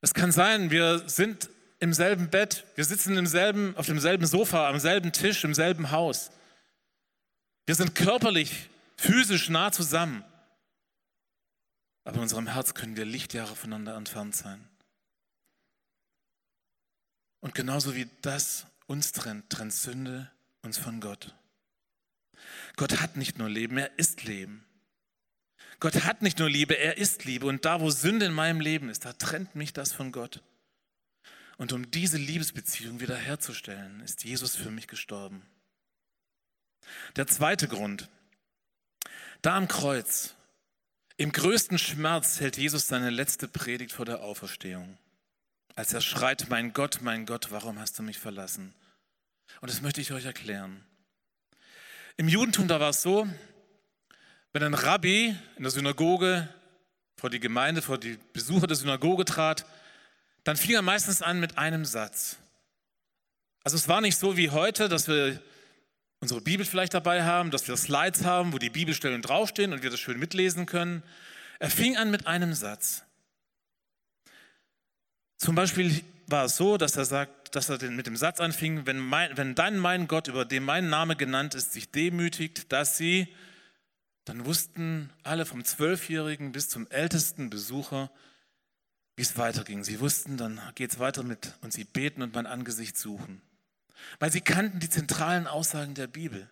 Es 0.00 0.14
kann 0.14 0.32
sein, 0.32 0.70
wir 0.70 1.08
sind 1.08 1.50
im 1.80 1.92
selben 1.92 2.30
Bett, 2.30 2.66
wir 2.74 2.84
sitzen 2.84 3.16
im 3.16 3.26
selben, 3.26 3.76
auf 3.76 3.86
demselben 3.86 4.26
Sofa, 4.26 4.68
am 4.68 4.78
selben 4.78 5.12
Tisch, 5.12 5.44
im 5.44 5.54
selben 5.54 5.90
Haus. 5.90 6.30
Wir 7.66 7.74
sind 7.74 7.94
körperlich, 7.94 8.68
physisch 8.96 9.48
nah 9.48 9.72
zusammen. 9.72 10.24
Aber 12.10 12.16
in 12.16 12.22
unserem 12.22 12.48
Herz 12.48 12.74
können 12.74 12.96
wir 12.96 13.04
Lichtjahre 13.04 13.54
voneinander 13.54 13.94
entfernt 13.94 14.34
sein. 14.34 14.68
Und 17.38 17.54
genauso 17.54 17.94
wie 17.94 18.10
das 18.20 18.66
uns 18.88 19.12
trennt, 19.12 19.48
trennt 19.48 19.72
Sünde 19.72 20.28
uns 20.62 20.76
von 20.76 21.00
Gott. 21.00 21.36
Gott 22.74 23.00
hat 23.00 23.16
nicht 23.16 23.38
nur 23.38 23.48
Leben, 23.48 23.78
er 23.78 23.96
ist 23.96 24.24
Leben. 24.24 24.64
Gott 25.78 26.02
hat 26.02 26.20
nicht 26.20 26.40
nur 26.40 26.50
Liebe, 26.50 26.76
er 26.76 26.98
ist 26.98 27.26
Liebe. 27.26 27.46
Und 27.46 27.64
da, 27.64 27.80
wo 27.80 27.90
Sünde 27.90 28.26
in 28.26 28.32
meinem 28.32 28.60
Leben 28.60 28.88
ist, 28.88 29.04
da 29.04 29.12
trennt 29.12 29.54
mich 29.54 29.72
das 29.72 29.92
von 29.92 30.10
Gott. 30.10 30.42
Und 31.58 31.72
um 31.72 31.92
diese 31.92 32.18
Liebesbeziehung 32.18 32.98
wiederherzustellen, 32.98 34.00
ist 34.00 34.24
Jesus 34.24 34.56
für 34.56 34.72
mich 34.72 34.88
gestorben. 34.88 35.46
Der 37.14 37.28
zweite 37.28 37.68
Grund. 37.68 38.08
Da 39.42 39.56
am 39.56 39.68
Kreuz, 39.68 40.34
im 41.20 41.32
größten 41.32 41.76
Schmerz, 41.76 42.40
hält 42.40 42.56
Jesus 42.56 42.86
seine 42.86 43.10
letzte 43.10 43.46
Predigt 43.46 43.92
vor 43.92 44.06
der 44.06 44.22
Auferstehung. 44.22 44.96
Als 45.74 45.92
er 45.92 46.00
schreit, 46.00 46.46
mein 46.48 46.72
Gott, 46.72 47.00
mein 47.02 47.26
Gott, 47.26 47.48
warum 47.50 47.78
hast 47.78 47.98
du 47.98 48.02
mich 48.02 48.18
verlassen? 48.18 48.74
Und 49.60 49.70
das 49.70 49.82
möchte 49.82 50.00
ich 50.00 50.12
euch 50.12 50.24
erklären. 50.24 50.82
Im 52.16 52.26
Judentum, 52.26 52.68
da 52.68 52.80
war 52.80 52.88
es 52.88 53.02
so, 53.02 53.28
wenn 54.54 54.62
ein 54.62 54.72
Rabbi 54.72 55.36
in 55.56 55.62
der 55.62 55.70
Synagoge 55.70 56.48
vor 57.18 57.28
die 57.28 57.38
Gemeinde, 57.38 57.82
vor 57.82 57.98
die 57.98 58.18
Besucher 58.32 58.66
der 58.66 58.78
Synagoge 58.78 59.26
trat, 59.26 59.66
dann 60.44 60.56
fing 60.56 60.74
er 60.74 60.80
meistens 60.80 61.20
an 61.20 61.38
mit 61.38 61.58
einem 61.58 61.84
Satz. 61.84 62.38
Also 63.62 63.76
es 63.76 63.88
war 63.88 64.00
nicht 64.00 64.16
so 64.16 64.38
wie 64.38 64.48
heute, 64.48 64.88
dass 64.88 65.06
wir 65.06 65.38
unsere 66.20 66.40
Bibel 66.40 66.66
vielleicht 66.66 66.94
dabei 66.94 67.24
haben, 67.24 67.50
dass 67.50 67.66
wir 67.66 67.76
Slides 67.76 68.24
haben, 68.24 68.52
wo 68.52 68.58
die 68.58 68.70
Bibelstellen 68.70 69.22
draufstehen 69.22 69.72
und 69.72 69.82
wir 69.82 69.90
das 69.90 70.00
schön 70.00 70.18
mitlesen 70.18 70.66
können. 70.66 71.02
Er 71.58 71.70
fing 71.70 71.96
an 71.96 72.10
mit 72.10 72.26
einem 72.26 72.52
Satz. 72.54 73.04
Zum 75.38 75.54
Beispiel 75.54 76.04
war 76.26 76.44
es 76.44 76.56
so, 76.56 76.76
dass 76.76 76.96
er 76.96 77.06
sagt, 77.06 77.56
dass 77.56 77.70
er 77.70 77.90
mit 77.90 78.06
dem 78.06 78.16
Satz 78.16 78.40
anfing, 78.40 78.86
wenn, 78.86 78.98
mein, 78.98 79.36
wenn 79.36 79.54
dein 79.54 79.78
mein 79.78 80.06
Gott, 80.06 80.28
über 80.28 80.44
dem 80.44 80.64
mein 80.64 80.90
Name 80.90 81.16
genannt 81.16 81.54
ist, 81.54 81.72
sich 81.72 81.90
demütigt, 81.90 82.70
dass 82.70 82.96
sie, 82.96 83.34
dann 84.26 84.44
wussten 84.44 85.10
alle 85.22 85.46
vom 85.46 85.64
Zwölfjährigen 85.64 86.52
bis 86.52 86.68
zum 86.68 86.86
ältesten 86.88 87.48
Besucher, 87.48 88.10
wie 89.16 89.22
es 89.22 89.38
weiterging. 89.38 89.82
Sie 89.82 90.00
wussten, 90.00 90.36
dann 90.36 90.60
geht 90.74 90.92
es 90.92 90.98
weiter 90.98 91.22
mit 91.22 91.54
und 91.62 91.72
sie 91.72 91.84
beten 91.84 92.22
und 92.22 92.34
mein 92.34 92.46
Angesicht 92.46 92.96
suchen. 92.96 93.40
Weil 94.18 94.32
sie 94.32 94.40
kannten 94.40 94.80
die 94.80 94.90
zentralen 94.90 95.46
Aussagen 95.46 95.94
der 95.94 96.06
Bibel. 96.06 96.48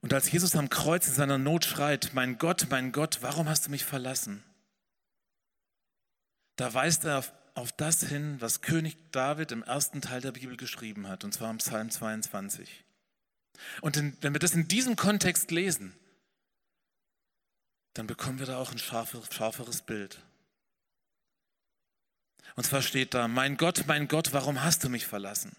Und 0.00 0.12
als 0.14 0.30
Jesus 0.30 0.54
am 0.54 0.70
Kreuz 0.70 1.08
in 1.08 1.14
seiner 1.14 1.38
Not 1.38 1.64
schreit, 1.64 2.10
mein 2.12 2.38
Gott, 2.38 2.66
mein 2.70 2.92
Gott, 2.92 3.18
warum 3.20 3.48
hast 3.48 3.66
du 3.66 3.70
mich 3.70 3.84
verlassen? 3.84 4.44
Da 6.56 6.72
weist 6.72 7.04
er 7.04 7.18
auf, 7.18 7.32
auf 7.54 7.72
das 7.72 8.04
hin, 8.04 8.36
was 8.40 8.60
König 8.60 8.96
David 9.10 9.52
im 9.52 9.62
ersten 9.62 10.00
Teil 10.00 10.20
der 10.20 10.32
Bibel 10.32 10.56
geschrieben 10.56 11.08
hat, 11.08 11.24
und 11.24 11.32
zwar 11.32 11.50
im 11.50 11.58
Psalm 11.58 11.90
22. 11.90 12.84
Und 13.80 13.96
in, 13.96 14.16
wenn 14.20 14.32
wir 14.32 14.40
das 14.40 14.54
in 14.54 14.68
diesem 14.68 14.94
Kontext 14.94 15.50
lesen, 15.50 15.96
dann 17.94 18.06
bekommen 18.06 18.38
wir 18.38 18.46
da 18.46 18.58
auch 18.58 18.70
ein 18.70 18.78
scharfer, 18.78 19.20
scharferes 19.30 19.82
Bild. 19.82 20.22
Und 22.56 22.64
zwar 22.64 22.82
steht 22.82 23.14
da, 23.14 23.28
mein 23.28 23.56
Gott, 23.56 23.84
mein 23.86 24.08
Gott, 24.08 24.32
warum 24.32 24.62
hast 24.62 24.84
du 24.84 24.88
mich 24.88 25.06
verlassen? 25.06 25.56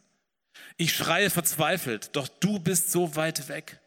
Ich 0.77 0.93
schreie 0.93 1.29
verzweifelt, 1.29 2.15
doch 2.15 2.27
du 2.27 2.59
bist 2.59 2.91
so 2.91 3.15
weit 3.15 3.47
weg. 3.47 3.79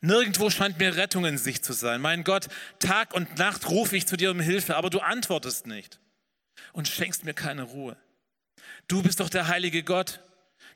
Nirgendwo 0.00 0.50
scheint 0.50 0.78
mir 0.78 0.96
Rettung 0.96 1.24
in 1.24 1.38
Sicht 1.38 1.64
zu 1.64 1.72
sein. 1.72 2.00
Mein 2.00 2.24
Gott, 2.24 2.48
Tag 2.78 3.14
und 3.14 3.38
Nacht 3.38 3.68
rufe 3.70 3.96
ich 3.96 4.06
zu 4.06 4.16
dir 4.16 4.30
um 4.30 4.40
Hilfe, 4.40 4.76
aber 4.76 4.90
du 4.90 5.00
antwortest 5.00 5.66
nicht 5.66 6.00
und 6.72 6.88
schenkst 6.88 7.24
mir 7.24 7.34
keine 7.34 7.62
Ruhe. 7.62 7.96
Du 8.88 9.02
bist 9.02 9.20
doch 9.20 9.30
der 9.30 9.48
heilige 9.48 9.82
Gott. 9.82 10.20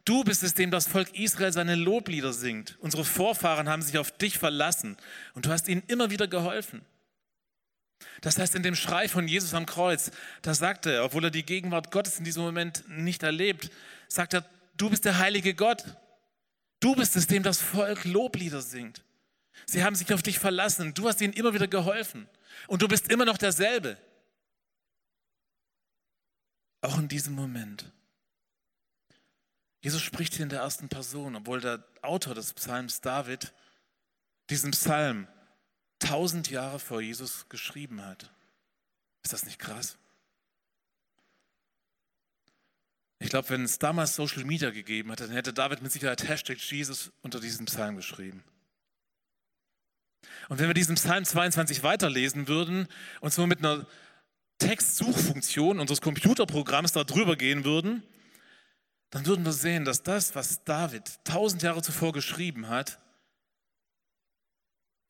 Du 0.05 0.25
bist 0.25 0.43
es, 0.43 0.55
dem 0.55 0.71
das 0.71 0.89
Volk 0.89 1.15
Israel 1.19 1.53
seine 1.53 1.75
Loblieder 1.75 2.33
singt. 2.33 2.77
Unsere 2.81 3.05
Vorfahren 3.05 3.69
haben 3.69 3.83
sich 3.83 3.99
auf 3.99 4.11
dich 4.11 4.39
verlassen 4.39 4.97
und 5.35 5.47
du 5.47 5.51
hast 5.51 5.69
ihnen 5.69 5.83
immer 5.89 6.11
wieder 6.11 6.27
geholfen. 6.27 6.83
Das 8.21 8.39
heißt, 8.39 8.55
in 8.55 8.63
dem 8.63 8.75
Schrei 8.75 9.09
von 9.09 9.29
Jesus 9.29 9.55
am 9.55 9.67
Kreuz, 9.67 10.11
da 10.43 10.55
sagt 10.55 10.87
er, 10.87 11.05
obwohl 11.05 11.25
er 11.25 11.31
die 11.31 11.45
Gegenwart 11.45 11.91
Gottes 11.91 12.19
in 12.19 12.25
diesem 12.25 12.43
Moment 12.43 12.85
nicht 12.89 13.23
erlebt, 13.23 13.71
sagt 14.09 14.35
er, 14.35 14.45
du 14.77 14.91
bist 14.91 15.05
der 15.05 15.19
heilige 15.19 15.55
Gott. 15.55 15.85
Du 16.81 16.95
bist 16.95 17.17
es, 17.17 17.27
dem 17.27 17.43
das 17.43 17.61
Volk 17.61 18.05
Loblieder 18.05 18.63
singt. 18.63 19.05
Sie 19.67 19.85
haben 19.85 19.95
sich 19.95 20.13
auf 20.13 20.23
dich 20.23 20.39
verlassen. 20.39 20.95
Du 20.95 21.09
hast 21.09 21.21
ihnen 21.21 21.35
immer 21.35 21.55
wieder 21.55 21.69
geholfen. 21.69 22.29
Und 22.67 22.83
du 22.83 22.89
bist 22.89 23.11
immer 23.11 23.25
noch 23.25 23.39
derselbe. 23.39 23.99
Auch 26.81 26.99
in 26.99 27.09
diesem 27.09 27.35
Moment. 27.35 27.93
Jesus 29.83 30.03
spricht 30.03 30.35
hier 30.35 30.43
in 30.43 30.49
der 30.51 30.61
ersten 30.61 30.89
Person, 30.89 31.37
obwohl 31.37 31.61
der 31.61 31.85
Autor 32.03 32.35
des 32.35 32.53
Psalms 32.55 33.01
David 33.01 33.53
diesen 34.49 34.73
Psalm 34.73 35.27
tausend 36.01 36.51
Jahre 36.51 36.79
vor 36.81 37.01
Jesus 37.01 37.49
geschrieben 37.49 38.05
hat. 38.05 38.31
Ist 39.23 39.33
das 39.33 39.45
nicht 39.45 39.59
krass? 39.59 39.97
Ich 43.21 43.29
glaube, 43.29 43.51
wenn 43.51 43.65
es 43.65 43.79
damals 43.79 44.17
Social 44.17 44.45
Media 44.45 44.71
gegeben 44.71 45.11
hätte, 45.11 45.27
dann 45.27 45.35
hätte 45.35 45.53
David 45.53 45.83
mit 45.83 45.93
Sicherheit 45.93 46.27
Hashtag 46.27 46.59
Jesus 46.59 47.13
unter 47.21 47.39
diesem 47.39 47.67
Psalm 47.67 47.97
geschrieben. 47.97 48.43
Und 50.49 50.59
wenn 50.59 50.69
wir 50.69 50.75
diesen 50.75 50.97
Psalm 50.97 51.25
22 51.25 51.83
weiterlesen 51.83 52.49
würden 52.49 52.89
und 53.21 53.33
so 53.33 53.47
mit 53.47 53.59
einer 53.59 53.87
Textsuchfunktion 54.59 55.81
unseres 55.81 56.01
Computerprogramms 56.01 56.93
da 56.93 57.05
drüber 57.05 57.37
gehen 57.37 57.65
würden, 57.65 58.03
dann 59.11 59.27
würden 59.27 59.45
wir 59.45 59.53
sehen, 59.53 59.85
dass 59.85 60.03
das, 60.03 60.35
was 60.35 60.65
David 60.65 61.25
tausend 61.25 61.63
Jahre 61.63 61.83
zuvor 61.83 62.13
geschrieben 62.13 62.69
hat, 62.69 62.99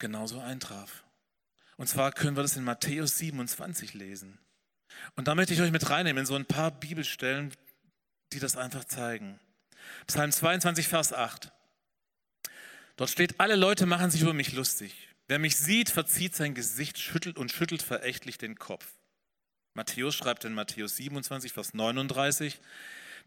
genauso 0.01 0.41
eintraf. 0.41 1.05
Und 1.77 1.87
zwar 1.87 2.13
können 2.13 2.37
wir 2.37 2.43
das 2.43 2.57
in 2.57 2.65
Matthäus 2.65 3.17
27 3.19 3.95
lesen. 3.95 4.39
Und 5.15 5.29
da 5.29 5.35
möchte 5.35 5.55
ich 5.55 5.61
euch 5.61 5.71
mit 5.71 5.89
reinnehmen 5.89 6.21
in 6.21 6.27
so 6.27 6.35
ein 6.35 6.47
paar 6.47 6.71
Bibelstellen, 6.73 7.55
die 8.33 8.41
das 8.41 8.57
einfach 8.57 8.85
zeigen. 8.85 9.39
Psalm 10.07 10.33
22, 10.33 10.89
Vers 10.89 11.13
8. 11.13 11.53
Dort 12.97 13.11
steht, 13.11 13.41
alle 13.41 13.57
Leute 13.57 13.87
machen 13.87 14.11
sich 14.11 14.21
über 14.21 14.35
mich 14.35 14.53
lustig. 14.53 15.09
Wer 15.29 15.39
mich 15.39 15.57
sieht, 15.57 15.91
verzieht 15.91 16.35
sein 16.35 16.55
Gesicht, 16.55 16.99
schüttelt 16.99 17.39
und 17.39 17.53
schüttelt 17.53 17.83
verächtlich 17.83 18.37
den 18.37 18.59
Kopf. 18.59 18.87
Matthäus 19.75 20.15
schreibt 20.15 20.45
in 20.45 20.53
Matthäus 20.53 20.97
27, 20.97 21.53
Vers 21.53 21.73
39, 21.73 22.61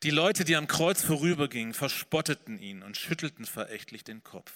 die 0.03 0.09
Leute, 0.09 0.43
die 0.43 0.55
am 0.57 0.67
Kreuz 0.67 1.01
vorübergingen, 1.01 1.73
verspotteten 1.73 2.59
ihn 2.59 2.83
und 2.83 2.97
schüttelten 2.97 3.45
verächtlich 3.45 4.03
den 4.03 4.23
Kopf. 4.23 4.51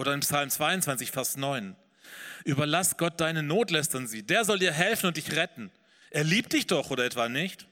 Oder 0.00 0.14
in 0.14 0.20
Psalm 0.20 0.48
22, 0.48 1.10
Vers 1.10 1.36
9, 1.36 1.76
überlass 2.46 2.96
Gott 2.96 3.20
deine 3.20 3.42
Not, 3.42 3.70
lästern 3.70 4.06
sie, 4.06 4.22
der 4.22 4.46
soll 4.46 4.58
dir 4.58 4.72
helfen 4.72 5.08
und 5.08 5.18
dich 5.18 5.32
retten. 5.32 5.70
Er 6.08 6.24
liebt 6.24 6.54
dich 6.54 6.66
doch, 6.66 6.88
oder 6.88 7.04
etwa 7.04 7.28
nicht? 7.28 7.68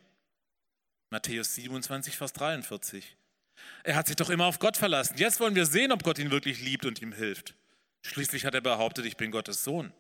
Matthäus 1.09 1.55
27, 1.55 2.19
Vers 2.19 2.35
43. 2.35 3.17
Er 3.83 3.97
hat 3.97 4.09
sich 4.09 4.17
doch 4.17 4.29
immer 4.29 4.45
auf 4.45 4.59
Gott 4.59 4.77
verlassen. 4.77 5.17
Jetzt 5.17 5.41
wollen 5.41 5.55
wir 5.55 5.65
sehen, 5.65 5.91
ob 5.91 6.03
Gott 6.03 6.19
ihn 6.19 6.31
wirklich 6.31 6.61
liebt 6.61 6.85
und 6.85 7.01
ihm 7.01 7.15
hilft. 7.15 7.55
Schließlich 8.03 8.45
hat 8.45 8.55
er 8.55 8.61
behauptet, 8.61 9.07
ich 9.07 9.17
bin 9.17 9.31
Gottes 9.31 9.65
Sohn. 9.65 9.91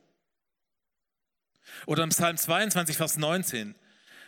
Oder 1.87 2.03
im 2.03 2.11
Psalm 2.11 2.37
22, 2.37 2.99
Vers 2.99 3.17
19. 3.17 3.75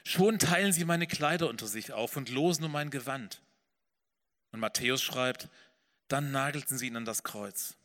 Schon 0.05 0.39
teilen 0.39 0.73
sie 0.73 0.87
meine 0.87 1.07
Kleider 1.07 1.51
unter 1.51 1.67
sich 1.67 1.93
auf 1.93 2.17
und 2.17 2.31
losen 2.31 2.65
um 2.65 2.73
mein 2.73 2.89
Gewand. 2.89 3.43
Und 4.53 4.61
Matthäus 4.61 5.03
schreibt, 5.03 5.51
dann 6.09 6.31
nagelten 6.31 6.79
sie 6.79 6.87
ihn 6.87 6.97
an 6.97 7.05
das 7.05 7.25
Kreuz. 7.25 7.77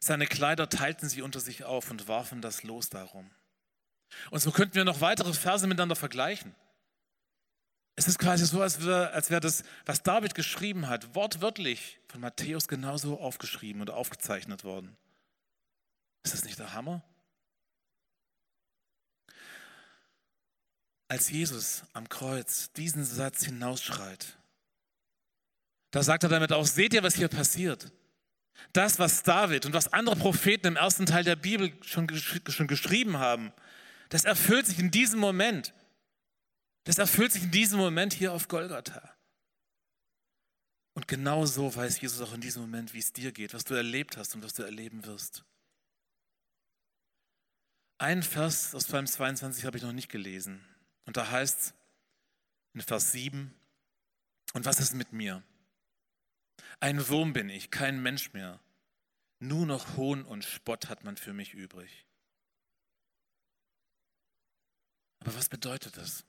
Seine 0.00 0.26
Kleider 0.26 0.68
teilten 0.68 1.08
sie 1.08 1.20
unter 1.20 1.40
sich 1.40 1.64
auf 1.64 1.90
und 1.90 2.08
warfen 2.08 2.40
das 2.40 2.62
Los 2.62 2.88
darum. 2.88 3.30
Und 4.30 4.40
so 4.40 4.50
könnten 4.50 4.74
wir 4.74 4.84
noch 4.84 5.02
weitere 5.02 5.32
Verse 5.34 5.66
miteinander 5.66 5.94
vergleichen. 5.94 6.54
Es 7.96 8.08
ist 8.08 8.18
quasi 8.18 8.46
so, 8.46 8.62
als 8.62 8.84
wäre, 8.84 9.10
als 9.10 9.28
wäre 9.28 9.42
das, 9.42 9.62
was 9.84 10.02
David 10.02 10.34
geschrieben 10.34 10.88
hat, 10.88 11.14
wortwörtlich 11.14 12.00
von 12.08 12.22
Matthäus 12.22 12.66
genauso 12.66 13.20
aufgeschrieben 13.20 13.82
und 13.82 13.90
aufgezeichnet 13.90 14.64
worden. 14.64 14.96
Ist 16.22 16.32
das 16.32 16.44
nicht 16.44 16.58
der 16.58 16.72
Hammer? 16.72 17.02
Als 21.08 21.28
Jesus 21.28 21.82
am 21.92 22.08
Kreuz 22.08 22.72
diesen 22.72 23.04
Satz 23.04 23.44
hinausschreit, 23.44 24.38
da 25.90 26.02
sagt 26.02 26.22
er 26.22 26.28
damit 26.30 26.52
auch, 26.52 26.66
seht 26.66 26.94
ihr, 26.94 27.02
was 27.02 27.16
hier 27.16 27.28
passiert? 27.28 27.92
Das, 28.72 28.98
was 28.98 29.22
David 29.22 29.66
und 29.66 29.72
was 29.72 29.92
andere 29.92 30.16
Propheten 30.16 30.66
im 30.66 30.76
ersten 30.76 31.06
Teil 31.06 31.24
der 31.24 31.36
Bibel 31.36 31.72
schon, 31.82 32.08
schon 32.16 32.66
geschrieben 32.66 33.18
haben, 33.18 33.52
das 34.10 34.24
erfüllt 34.24 34.66
sich 34.66 34.78
in 34.78 34.90
diesem 34.90 35.20
Moment. 35.20 35.72
Das 36.84 36.98
erfüllt 36.98 37.32
sich 37.32 37.44
in 37.44 37.50
diesem 37.50 37.78
Moment 37.78 38.12
hier 38.12 38.32
auf 38.32 38.48
Golgatha. 38.48 39.16
Und 40.94 41.08
genau 41.08 41.46
so 41.46 41.74
weiß 41.74 42.00
Jesus 42.00 42.20
auch 42.20 42.34
in 42.34 42.40
diesem 42.40 42.62
Moment, 42.62 42.92
wie 42.92 42.98
es 42.98 43.12
dir 43.12 43.32
geht, 43.32 43.54
was 43.54 43.64
du 43.64 43.74
erlebt 43.74 44.16
hast 44.16 44.34
und 44.34 44.42
was 44.42 44.54
du 44.54 44.62
erleben 44.62 45.04
wirst. 45.06 45.44
Einen 47.98 48.22
Vers 48.22 48.74
aus 48.74 48.86
Psalm 48.86 49.06
22 49.06 49.64
habe 49.64 49.76
ich 49.76 49.82
noch 49.82 49.92
nicht 49.92 50.08
gelesen. 50.08 50.64
Und 51.06 51.16
da 51.16 51.30
heißt 51.30 51.60
es 51.60 51.74
in 52.74 52.80
Vers 52.80 53.12
7, 53.12 53.54
und 54.52 54.64
was 54.64 54.80
ist 54.80 54.94
mit 54.94 55.12
mir? 55.12 55.42
Ein 56.80 57.08
Wurm 57.08 57.34
bin 57.34 57.50
ich, 57.50 57.70
kein 57.70 58.02
Mensch 58.02 58.32
mehr. 58.32 58.58
Nur 59.38 59.66
noch 59.66 59.96
Hohn 59.96 60.22
und 60.24 60.44
Spott 60.44 60.88
hat 60.88 61.04
man 61.04 61.16
für 61.16 61.32
mich 61.32 61.54
übrig. 61.54 62.06
Aber 65.20 65.34
was 65.34 65.48
bedeutet 65.48 65.98
das? 65.98 66.24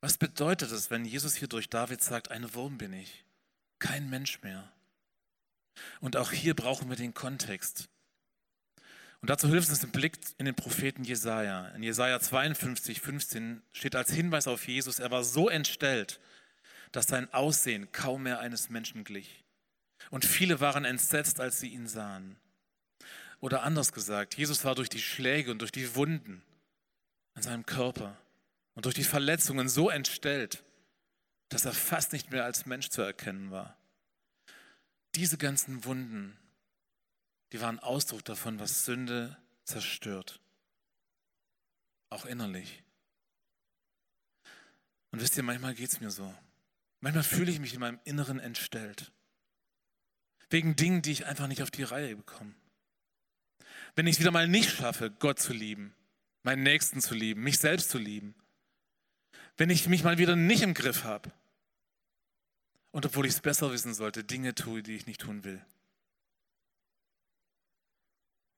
Was 0.00 0.16
bedeutet 0.16 0.70
es, 0.70 0.90
wenn 0.90 1.04
Jesus 1.04 1.34
hier 1.34 1.48
durch 1.48 1.68
David 1.68 2.02
sagt, 2.02 2.30
ein 2.30 2.54
Wurm 2.54 2.78
bin 2.78 2.92
ich, 2.92 3.24
kein 3.78 4.08
Mensch 4.08 4.40
mehr? 4.42 4.72
Und 6.00 6.16
auch 6.16 6.32
hier 6.32 6.54
brauchen 6.54 6.88
wir 6.88 6.96
den 6.96 7.14
Kontext. 7.14 7.88
Und 9.20 9.30
dazu 9.30 9.48
hilft 9.48 9.70
uns 9.70 9.84
ein 9.84 9.92
Blick 9.92 10.18
in 10.38 10.46
den 10.46 10.56
Propheten 10.56 11.04
Jesaja. 11.04 11.68
In 11.68 11.82
Jesaja 11.84 12.18
52, 12.18 13.00
15 13.00 13.62
steht 13.72 13.94
als 13.94 14.12
Hinweis 14.12 14.48
auf 14.48 14.66
Jesus, 14.66 14.98
er 14.98 15.12
war 15.12 15.22
so 15.22 15.48
entstellt, 15.48 16.20
dass 16.92 17.06
sein 17.06 17.32
Aussehen 17.32 17.90
kaum 17.92 18.24
mehr 18.24 18.40
eines 18.40 18.70
Menschen 18.70 19.04
glich. 19.04 19.44
Und 20.10 20.24
viele 20.24 20.60
waren 20.60 20.84
entsetzt, 20.84 21.40
als 21.40 21.60
sie 21.60 21.68
ihn 21.68 21.88
sahen. 21.88 22.36
Oder 23.40 23.62
anders 23.62 23.92
gesagt, 23.92 24.36
Jesus 24.36 24.64
war 24.64 24.74
durch 24.74 24.88
die 24.88 25.00
Schläge 25.00 25.50
und 25.50 25.58
durch 25.58 25.72
die 25.72 25.94
Wunden 25.96 26.42
an 27.34 27.42
seinem 27.42 27.66
Körper 27.66 28.16
und 28.74 28.84
durch 28.84 28.94
die 28.94 29.04
Verletzungen 29.04 29.68
so 29.68 29.90
entstellt, 29.90 30.62
dass 31.48 31.64
er 31.64 31.72
fast 31.72 32.12
nicht 32.12 32.30
mehr 32.30 32.44
als 32.44 32.66
Mensch 32.66 32.88
zu 32.88 33.02
erkennen 33.02 33.50
war. 33.50 33.76
Diese 35.14 35.38
ganzen 35.38 35.84
Wunden, 35.84 36.38
die 37.52 37.60
waren 37.60 37.78
Ausdruck 37.78 38.24
davon, 38.24 38.58
was 38.60 38.84
Sünde 38.84 39.36
zerstört. 39.64 40.40
Auch 42.10 42.24
innerlich. 42.24 42.82
Und 45.10 45.20
wisst 45.20 45.36
ihr, 45.36 45.42
manchmal 45.42 45.74
geht 45.74 45.90
es 45.90 46.00
mir 46.00 46.10
so. 46.10 46.32
Manchmal 47.02 47.24
fühle 47.24 47.50
ich 47.50 47.58
mich 47.58 47.74
in 47.74 47.80
meinem 47.80 47.98
Inneren 48.04 48.38
entstellt. 48.38 49.10
Wegen 50.50 50.76
Dingen, 50.76 51.02
die 51.02 51.10
ich 51.10 51.26
einfach 51.26 51.48
nicht 51.48 51.60
auf 51.60 51.72
die 51.72 51.82
Reihe 51.82 52.14
bekomme. 52.14 52.54
Wenn 53.96 54.06
ich 54.06 54.14
es 54.14 54.20
wieder 54.20 54.30
mal 54.30 54.46
nicht 54.46 54.70
schaffe, 54.70 55.10
Gott 55.10 55.40
zu 55.40 55.52
lieben, 55.52 55.94
meinen 56.44 56.62
Nächsten 56.62 57.00
zu 57.00 57.14
lieben, 57.14 57.42
mich 57.42 57.58
selbst 57.58 57.90
zu 57.90 57.98
lieben. 57.98 58.36
Wenn 59.56 59.68
ich 59.68 59.88
mich 59.88 60.04
mal 60.04 60.18
wieder 60.18 60.36
nicht 60.36 60.62
im 60.62 60.74
Griff 60.74 61.02
habe 61.02 61.32
und 62.92 63.04
obwohl 63.04 63.26
ich 63.26 63.32
es 63.32 63.40
besser 63.40 63.72
wissen 63.72 63.94
sollte, 63.94 64.22
Dinge 64.22 64.54
tue, 64.54 64.84
die 64.84 64.94
ich 64.94 65.06
nicht 65.06 65.22
tun 65.22 65.42
will. 65.42 65.60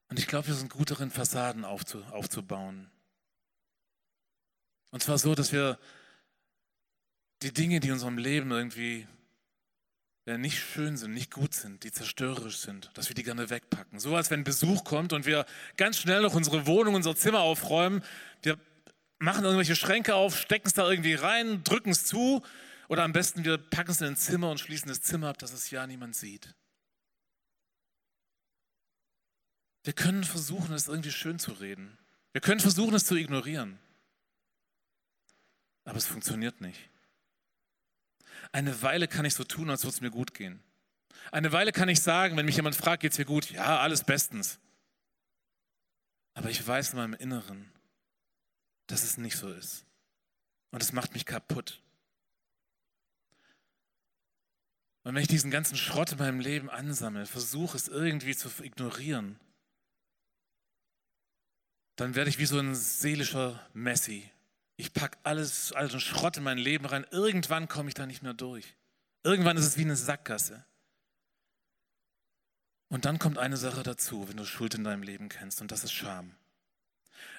Und 0.09 0.19
ich 0.19 0.27
glaube, 0.27 0.47
wir 0.49 0.53
sind 0.53 0.69
gut 0.71 0.91
darin, 0.91 1.09
Fassaden 1.09 1.65
aufzubauen. 1.65 2.91
Und 4.91 5.01
zwar 5.01 5.17
so, 5.17 5.33
dass 5.33 5.51
wir 5.51 5.79
die 7.41 7.53
Dinge, 7.53 7.79
die 7.79 7.87
in 7.87 7.93
unserem 7.93 8.17
Leben 8.17 8.51
irgendwie 8.51 9.07
nicht 10.25 10.59
schön 10.59 10.97
sind, 10.97 11.13
nicht 11.13 11.31
gut 11.31 11.53
sind, 11.53 11.83
die 11.83 11.91
zerstörerisch 11.91 12.57
sind, 12.57 12.89
dass 12.95 13.09
wir 13.09 13.15
die 13.15 13.21
gerne 13.21 13.51
wegpacken. 13.51 13.99
So 13.99 14.15
als 14.15 14.31
wenn 14.31 14.43
Besuch 14.43 14.83
kommt 14.83 15.13
und 15.13 15.27
wir 15.27 15.45
ganz 15.77 15.99
schnell 15.99 16.21
noch 16.23 16.33
unsere 16.33 16.65
Wohnung, 16.65 16.95
unser 16.95 17.15
Zimmer 17.15 17.41
aufräumen. 17.41 18.03
Wir 18.41 18.57
machen 19.19 19.43
irgendwelche 19.43 19.75
Schränke 19.75 20.15
auf, 20.15 20.35
stecken 20.35 20.67
es 20.67 20.73
da 20.73 20.89
irgendwie 20.89 21.13
rein, 21.13 21.63
drücken 21.63 21.91
es 21.91 22.05
zu 22.05 22.41
oder 22.87 23.03
am 23.03 23.13
besten 23.13 23.45
wir 23.45 23.57
packen 23.59 23.91
es 23.91 24.01
in 24.01 24.07
ein 24.07 24.15
Zimmer 24.17 24.49
und 24.49 24.59
schließen 24.59 24.87
das 24.87 25.01
Zimmer 25.01 25.29
ab, 25.29 25.37
dass 25.37 25.53
es 25.53 25.69
ja 25.69 25.85
niemand 25.85 26.15
sieht. 26.15 26.55
Wir 29.83 29.93
können 29.93 30.23
versuchen, 30.23 30.73
es 30.73 30.87
irgendwie 30.87 31.11
schön 31.11 31.37
zu 31.37 31.51
reden. 31.51 31.99
Wir 32.31 32.41
können 32.41 32.59
versuchen, 32.59 32.95
es 32.95 33.05
zu 33.05 33.15
ignorieren. 33.15 33.77
Aber 35.83 35.97
es 35.97 36.07
funktioniert 36.07 36.59
nicht. 36.61 36.89
Eine 38.55 38.81
Weile 38.81 39.09
kann 39.09 39.25
ich 39.25 39.33
so 39.33 39.43
tun, 39.43 39.69
als 39.69 39.83
würde 39.83 39.95
es 39.95 39.99
mir 39.99 40.11
gut 40.11 40.33
gehen. 40.33 40.63
Eine 41.29 41.51
Weile 41.51 41.73
kann 41.73 41.89
ich 41.89 42.01
sagen, 42.01 42.37
wenn 42.37 42.45
mich 42.45 42.55
jemand 42.55 42.77
fragt, 42.77 43.01
geht 43.01 43.11
es 43.11 43.17
mir 43.17 43.25
gut? 43.25 43.51
Ja, 43.51 43.79
alles 43.79 44.05
bestens. 44.05 44.59
Aber 46.35 46.49
ich 46.49 46.65
weiß 46.65 46.91
in 46.91 46.99
meinem 46.99 47.15
Inneren, 47.15 47.69
dass 48.87 49.03
es 49.03 49.17
nicht 49.17 49.35
so 49.35 49.51
ist. 49.51 49.85
Und 50.71 50.81
es 50.81 50.93
macht 50.93 51.11
mich 51.11 51.25
kaputt. 51.25 51.81
Und 55.03 55.15
wenn 55.15 55.21
ich 55.21 55.27
diesen 55.27 55.51
ganzen 55.51 55.75
Schrott 55.75 56.13
in 56.13 56.19
meinem 56.19 56.39
Leben 56.39 56.69
ansammle, 56.69 57.25
versuche 57.25 57.75
es 57.75 57.89
irgendwie 57.89 58.37
zu 58.37 58.47
ignorieren, 58.63 59.37
dann 61.97 62.15
werde 62.15 62.29
ich 62.29 62.39
wie 62.39 62.45
so 62.45 62.57
ein 62.57 62.73
seelischer 62.73 63.67
Messi, 63.73 64.31
ich 64.77 64.93
packe 64.93 65.17
alles, 65.23 65.71
all 65.71 65.87
den 65.87 65.99
Schrott 65.99 66.37
in 66.37 66.43
mein 66.43 66.57
Leben 66.57 66.85
rein. 66.85 67.05
Irgendwann 67.11 67.67
komme 67.67 67.89
ich 67.89 67.93
da 67.93 68.05
nicht 68.05 68.23
mehr 68.23 68.33
durch. 68.33 68.75
Irgendwann 69.23 69.57
ist 69.57 69.65
es 69.65 69.77
wie 69.77 69.81
eine 69.81 69.95
Sackgasse. 69.95 70.65
Und 72.89 73.05
dann 73.05 73.19
kommt 73.19 73.37
eine 73.37 73.57
Sache 73.57 73.83
dazu, 73.83 74.27
wenn 74.29 74.37
du 74.37 74.45
Schuld 74.45 74.75
in 74.75 74.83
deinem 74.83 75.03
Leben 75.03 75.29
kennst, 75.29 75.61
und 75.61 75.71
das 75.71 75.83
ist 75.83 75.93
Scham. 75.93 76.35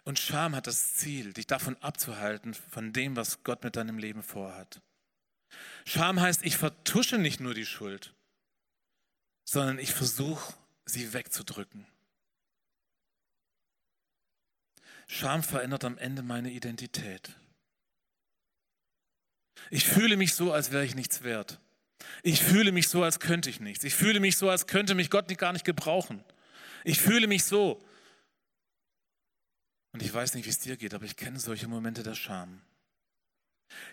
Und 0.04 0.18
Scham 0.18 0.56
hat 0.56 0.66
das 0.66 0.94
Ziel, 0.94 1.32
dich 1.32 1.46
davon 1.46 1.76
abzuhalten, 1.82 2.54
von 2.54 2.92
dem, 2.92 3.16
was 3.16 3.42
Gott 3.44 3.62
mit 3.62 3.76
deinem 3.76 3.98
Leben 3.98 4.22
vorhat. 4.22 4.80
Scham 5.84 6.20
heißt, 6.20 6.44
ich 6.44 6.56
vertusche 6.56 7.18
nicht 7.18 7.40
nur 7.40 7.54
die 7.54 7.66
Schuld, 7.66 8.14
sondern 9.44 9.78
ich 9.78 9.92
versuche, 9.92 10.54
sie 10.84 11.12
wegzudrücken. 11.12 11.86
Scham 15.06 15.42
verändert 15.42 15.84
am 15.84 15.98
Ende 15.98 16.22
meine 16.22 16.50
Identität. 16.50 17.36
Ich 19.70 19.86
fühle 19.86 20.16
mich 20.16 20.34
so, 20.34 20.52
als 20.52 20.70
wäre 20.70 20.84
ich 20.84 20.94
nichts 20.94 21.22
wert. 21.22 21.60
Ich 22.22 22.42
fühle 22.42 22.72
mich 22.72 22.88
so, 22.88 23.02
als 23.02 23.20
könnte 23.20 23.50
ich 23.50 23.60
nichts. 23.60 23.84
Ich 23.84 23.94
fühle 23.94 24.20
mich 24.20 24.36
so, 24.36 24.50
als 24.50 24.66
könnte 24.66 24.94
mich 24.94 25.10
Gott 25.10 25.26
gar 25.38 25.52
nicht 25.52 25.64
gebrauchen. 25.64 26.22
Ich 26.84 27.00
fühle 27.00 27.26
mich 27.26 27.44
so. 27.44 27.82
Und 29.92 30.02
ich 30.02 30.12
weiß 30.12 30.34
nicht, 30.34 30.44
wie 30.44 30.50
es 30.50 30.58
dir 30.58 30.76
geht, 30.76 30.94
aber 30.94 31.04
ich 31.04 31.16
kenne 31.16 31.40
solche 31.40 31.68
Momente 31.68 32.02
der 32.02 32.14
Scham. 32.14 32.60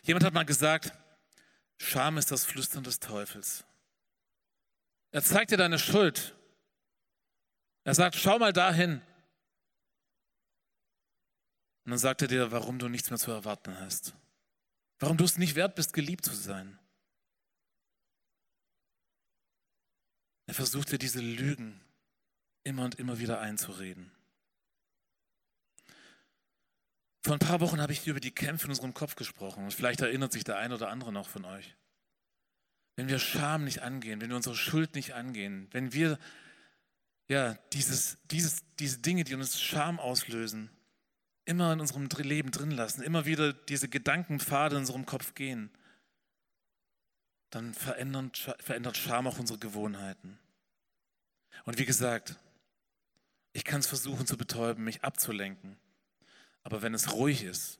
Jemand 0.03 0.25
hat 0.25 0.33
mal 0.33 0.45
gesagt, 0.45 0.93
Scham 1.77 2.17
ist 2.17 2.31
das 2.31 2.43
Flüstern 2.45 2.83
des 2.83 2.99
Teufels. 2.99 3.63
Er 5.11 5.23
zeigt 5.23 5.51
dir 5.51 5.57
deine 5.57 5.79
Schuld. 5.79 6.35
Er 7.83 7.93
sagt, 7.93 8.15
schau 8.15 8.39
mal 8.39 8.53
dahin. 8.53 9.01
Und 11.85 11.91
dann 11.91 11.99
sagt 11.99 12.21
er 12.21 12.27
dir, 12.27 12.51
warum 12.51 12.79
du 12.79 12.87
nichts 12.87 13.09
mehr 13.09 13.19
zu 13.19 13.31
erwarten 13.31 13.77
hast. 13.79 14.13
Warum 14.99 15.17
du 15.17 15.25
es 15.25 15.37
nicht 15.37 15.55
wert 15.55 15.75
bist, 15.75 15.93
geliebt 15.93 16.23
zu 16.23 16.33
sein. 16.33 16.79
Er 20.45 20.53
versucht 20.53 20.91
dir 20.91 20.97
diese 20.97 21.19
Lügen 21.19 21.81
immer 22.63 22.85
und 22.85 22.95
immer 22.95 23.19
wieder 23.19 23.39
einzureden. 23.39 24.11
Vor 27.21 27.33
ein 27.33 27.39
paar 27.39 27.61
Wochen 27.61 27.79
habe 27.79 27.93
ich 27.93 27.99
hier 27.99 28.11
über 28.11 28.19
die 28.19 28.35
Kämpfe 28.35 28.65
in 28.65 28.71
unserem 28.71 28.93
Kopf 28.93 29.15
gesprochen 29.15 29.63
und 29.63 29.73
vielleicht 29.73 30.01
erinnert 30.01 30.33
sich 30.33 30.43
der 30.43 30.57
eine 30.57 30.75
oder 30.75 30.89
andere 30.89 31.13
noch 31.13 31.29
von 31.29 31.45
euch. 31.45 31.75
Wenn 32.95 33.07
wir 33.07 33.17
Scham 33.19 33.63
nicht 33.63 33.81
angehen, 33.81 34.19
wenn 34.21 34.29
wir 34.29 34.35
unsere 34.35 34.55
Schuld 34.55 34.95
nicht 34.95 35.13
angehen, 35.13 35.67
wenn 35.71 35.93
wir 35.93 36.19
ja 37.29 37.55
dieses, 37.71 38.17
dieses, 38.25 38.63
diese 38.77 38.99
Dinge, 38.99 39.23
die 39.23 39.35
uns 39.35 39.59
Scham 39.59 39.99
auslösen, 39.99 40.69
immer 41.45 41.73
in 41.73 41.79
unserem 41.79 42.07
Leben 42.07 42.51
drin 42.51 42.71
lassen, 42.71 43.01
immer 43.01 43.25
wieder 43.25 43.53
diese 43.53 43.89
Gedankenpfade 43.89 44.75
in 44.75 44.81
unserem 44.81 45.05
Kopf 45.05 45.33
gehen, 45.35 45.71
dann 47.49 47.73
verändert, 47.73 48.37
verändert 48.59 48.97
Scham 48.97 49.27
auch 49.27 49.39
unsere 49.39 49.59
Gewohnheiten. 49.59 50.39
Und 51.65 51.77
wie 51.77 51.85
gesagt, 51.85 52.37
ich 53.53 53.63
kann 53.63 53.79
es 53.79 53.87
versuchen 53.87 54.25
zu 54.25 54.37
betäuben, 54.37 54.83
mich 54.83 55.03
abzulenken. 55.03 55.77
Aber 56.63 56.81
wenn 56.81 56.93
es 56.93 57.13
ruhig 57.13 57.43
ist, 57.43 57.79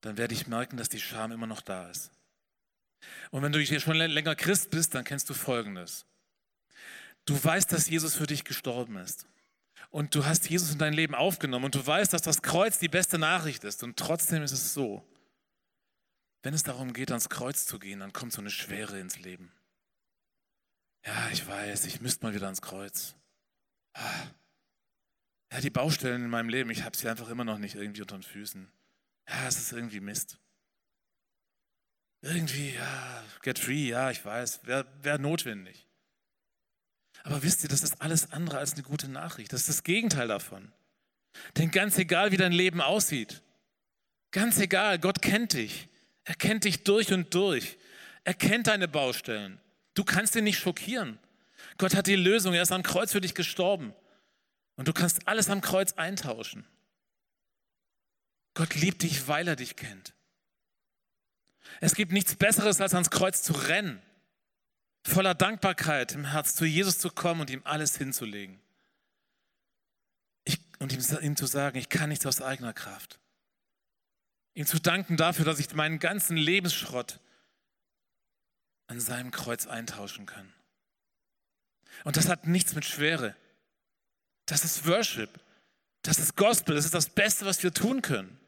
dann 0.00 0.16
werde 0.16 0.34
ich 0.34 0.46
merken, 0.46 0.76
dass 0.76 0.88
die 0.88 1.00
Scham 1.00 1.32
immer 1.32 1.46
noch 1.46 1.60
da 1.60 1.88
ist. 1.90 2.10
Und 3.30 3.42
wenn 3.42 3.52
du 3.52 3.60
hier 3.60 3.80
schon 3.80 3.96
länger 3.96 4.34
Christ 4.34 4.70
bist, 4.70 4.94
dann 4.94 5.04
kennst 5.04 5.28
du 5.30 5.34
Folgendes. 5.34 6.06
Du 7.24 7.42
weißt, 7.42 7.70
dass 7.72 7.88
Jesus 7.88 8.14
für 8.14 8.26
dich 8.26 8.44
gestorben 8.44 8.96
ist. 8.96 9.26
Und 9.90 10.14
du 10.14 10.26
hast 10.26 10.48
Jesus 10.50 10.72
in 10.72 10.78
dein 10.78 10.92
Leben 10.92 11.14
aufgenommen 11.14 11.66
und 11.66 11.74
du 11.74 11.86
weißt, 11.86 12.12
dass 12.12 12.22
das 12.22 12.42
Kreuz 12.42 12.78
die 12.78 12.88
beste 12.88 13.18
Nachricht 13.18 13.64
ist. 13.64 13.82
Und 13.82 13.96
trotzdem 13.96 14.42
ist 14.42 14.52
es 14.52 14.74
so, 14.74 15.06
wenn 16.42 16.54
es 16.54 16.62
darum 16.62 16.92
geht, 16.92 17.10
ans 17.10 17.28
Kreuz 17.28 17.64
zu 17.64 17.78
gehen, 17.78 18.00
dann 18.00 18.12
kommt 18.12 18.32
so 18.32 18.40
eine 18.40 18.50
Schwere 18.50 19.00
ins 19.00 19.18
Leben. 19.18 19.50
Ja, 21.04 21.30
ich 21.30 21.46
weiß, 21.46 21.86
ich 21.86 22.00
müsste 22.00 22.24
mal 22.26 22.34
wieder 22.34 22.46
ans 22.46 22.60
Kreuz. 22.60 23.14
Ah. 23.94 24.26
Ja, 25.52 25.60
die 25.60 25.70
Baustellen 25.70 26.24
in 26.24 26.30
meinem 26.30 26.50
Leben, 26.50 26.70
ich 26.70 26.84
habe 26.84 26.96
sie 26.96 27.08
einfach 27.08 27.30
immer 27.30 27.44
noch 27.44 27.58
nicht 27.58 27.74
irgendwie 27.74 28.02
unter 28.02 28.18
den 28.18 28.22
Füßen. 28.22 28.70
Ja, 29.28 29.48
es 29.48 29.58
ist 29.58 29.72
irgendwie 29.72 30.00
Mist. 30.00 30.38
Irgendwie, 32.20 32.74
ja, 32.74 33.24
get 33.42 33.58
free, 33.58 33.88
ja, 33.88 34.10
ich 34.10 34.24
weiß, 34.24 34.66
wäre 34.66 34.86
wär 35.02 35.18
notwendig. 35.18 35.87
Aber 37.24 37.42
wisst 37.42 37.62
ihr, 37.62 37.68
das 37.68 37.82
ist 37.82 38.00
alles 38.00 38.32
andere 38.32 38.58
als 38.58 38.74
eine 38.74 38.82
gute 38.82 39.08
Nachricht. 39.08 39.52
Das 39.52 39.60
ist 39.60 39.68
das 39.68 39.84
Gegenteil 39.84 40.28
davon. 40.28 40.72
Denn 41.56 41.70
ganz 41.70 41.98
egal, 41.98 42.32
wie 42.32 42.36
dein 42.36 42.52
Leben 42.52 42.80
aussieht, 42.80 43.42
ganz 44.30 44.58
egal, 44.58 44.98
Gott 44.98 45.22
kennt 45.22 45.52
dich. 45.52 45.88
Er 46.24 46.34
kennt 46.34 46.64
dich 46.64 46.84
durch 46.84 47.12
und 47.12 47.34
durch. 47.34 47.78
Er 48.24 48.34
kennt 48.34 48.66
deine 48.66 48.88
Baustellen. 48.88 49.60
Du 49.94 50.04
kannst 50.04 50.36
ihn 50.36 50.44
nicht 50.44 50.58
schockieren. 50.58 51.18
Gott 51.78 51.94
hat 51.94 52.06
die 52.06 52.16
Lösung. 52.16 52.54
Er 52.54 52.62
ist 52.62 52.72
am 52.72 52.82
Kreuz 52.82 53.12
für 53.12 53.20
dich 53.20 53.34
gestorben. 53.34 53.94
Und 54.76 54.88
du 54.88 54.92
kannst 54.92 55.26
alles 55.26 55.50
am 55.50 55.60
Kreuz 55.60 55.94
eintauschen. 55.94 56.66
Gott 58.54 58.74
liebt 58.74 59.02
dich, 59.02 59.28
weil 59.28 59.48
er 59.48 59.56
dich 59.56 59.76
kennt. 59.76 60.14
Es 61.80 61.94
gibt 61.94 62.12
nichts 62.12 62.34
Besseres, 62.34 62.80
als 62.80 62.94
ans 62.94 63.10
Kreuz 63.10 63.42
zu 63.42 63.52
rennen, 63.52 64.02
voller 65.08 65.34
Dankbarkeit 65.34 66.12
im 66.12 66.26
Herz 66.26 66.54
zu 66.54 66.64
Jesus 66.64 66.98
zu 66.98 67.10
kommen 67.10 67.40
und 67.40 67.50
ihm 67.50 67.62
alles 67.64 67.96
hinzulegen. 67.96 68.60
Ich, 70.44 70.60
und 70.78 70.92
ihm, 70.92 71.02
ihm 71.22 71.36
zu 71.36 71.46
sagen, 71.46 71.78
ich 71.78 71.88
kann 71.88 72.08
nichts 72.08 72.26
aus 72.26 72.40
eigener 72.40 72.72
Kraft. 72.72 73.18
Ihm 74.54 74.66
zu 74.66 74.80
danken 74.80 75.16
dafür, 75.16 75.44
dass 75.44 75.58
ich 75.58 75.72
meinen 75.74 75.98
ganzen 75.98 76.36
Lebensschrott 76.36 77.20
an 78.86 79.00
seinem 79.00 79.30
Kreuz 79.30 79.66
eintauschen 79.66 80.26
kann. 80.26 80.52
Und 82.04 82.16
das 82.16 82.28
hat 82.28 82.46
nichts 82.46 82.74
mit 82.74 82.84
Schwere. 82.84 83.36
Das 84.46 84.64
ist 84.64 84.86
Worship. 84.86 85.40
Das 86.02 86.18
ist 86.18 86.36
Gospel. 86.36 86.74
Das 86.74 86.84
ist 86.84 86.94
das 86.94 87.10
Beste, 87.10 87.44
was 87.44 87.62
wir 87.62 87.72
tun 87.72 88.02
können. 88.02 88.38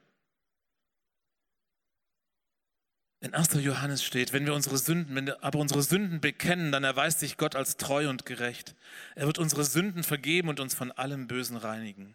In 3.22 3.34
1. 3.34 3.52
Johannes 3.54 4.02
steht, 4.02 4.32
wenn 4.32 4.46
wir 4.46 4.54
unsere 4.54 4.78
Sünden, 4.78 5.14
wenn 5.14 5.26
wir 5.26 5.44
aber 5.44 5.58
unsere 5.58 5.82
Sünden 5.82 6.22
bekennen, 6.22 6.72
dann 6.72 6.84
erweist 6.84 7.20
sich 7.20 7.36
Gott 7.36 7.54
als 7.54 7.76
treu 7.76 8.08
und 8.08 8.24
gerecht. 8.24 8.74
Er 9.14 9.26
wird 9.26 9.38
unsere 9.38 9.64
Sünden 9.64 10.04
vergeben 10.04 10.48
und 10.48 10.58
uns 10.58 10.74
von 10.74 10.90
allem 10.90 11.26
Bösen 11.26 11.58
reinigen. 11.58 12.14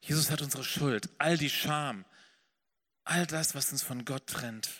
Jesus 0.00 0.30
hat 0.30 0.42
unsere 0.42 0.62
Schuld, 0.62 1.10
all 1.18 1.36
die 1.36 1.50
Scham, 1.50 2.04
all 3.02 3.26
das, 3.26 3.56
was 3.56 3.72
uns 3.72 3.82
von 3.82 4.04
Gott 4.04 4.28
trennt 4.28 4.70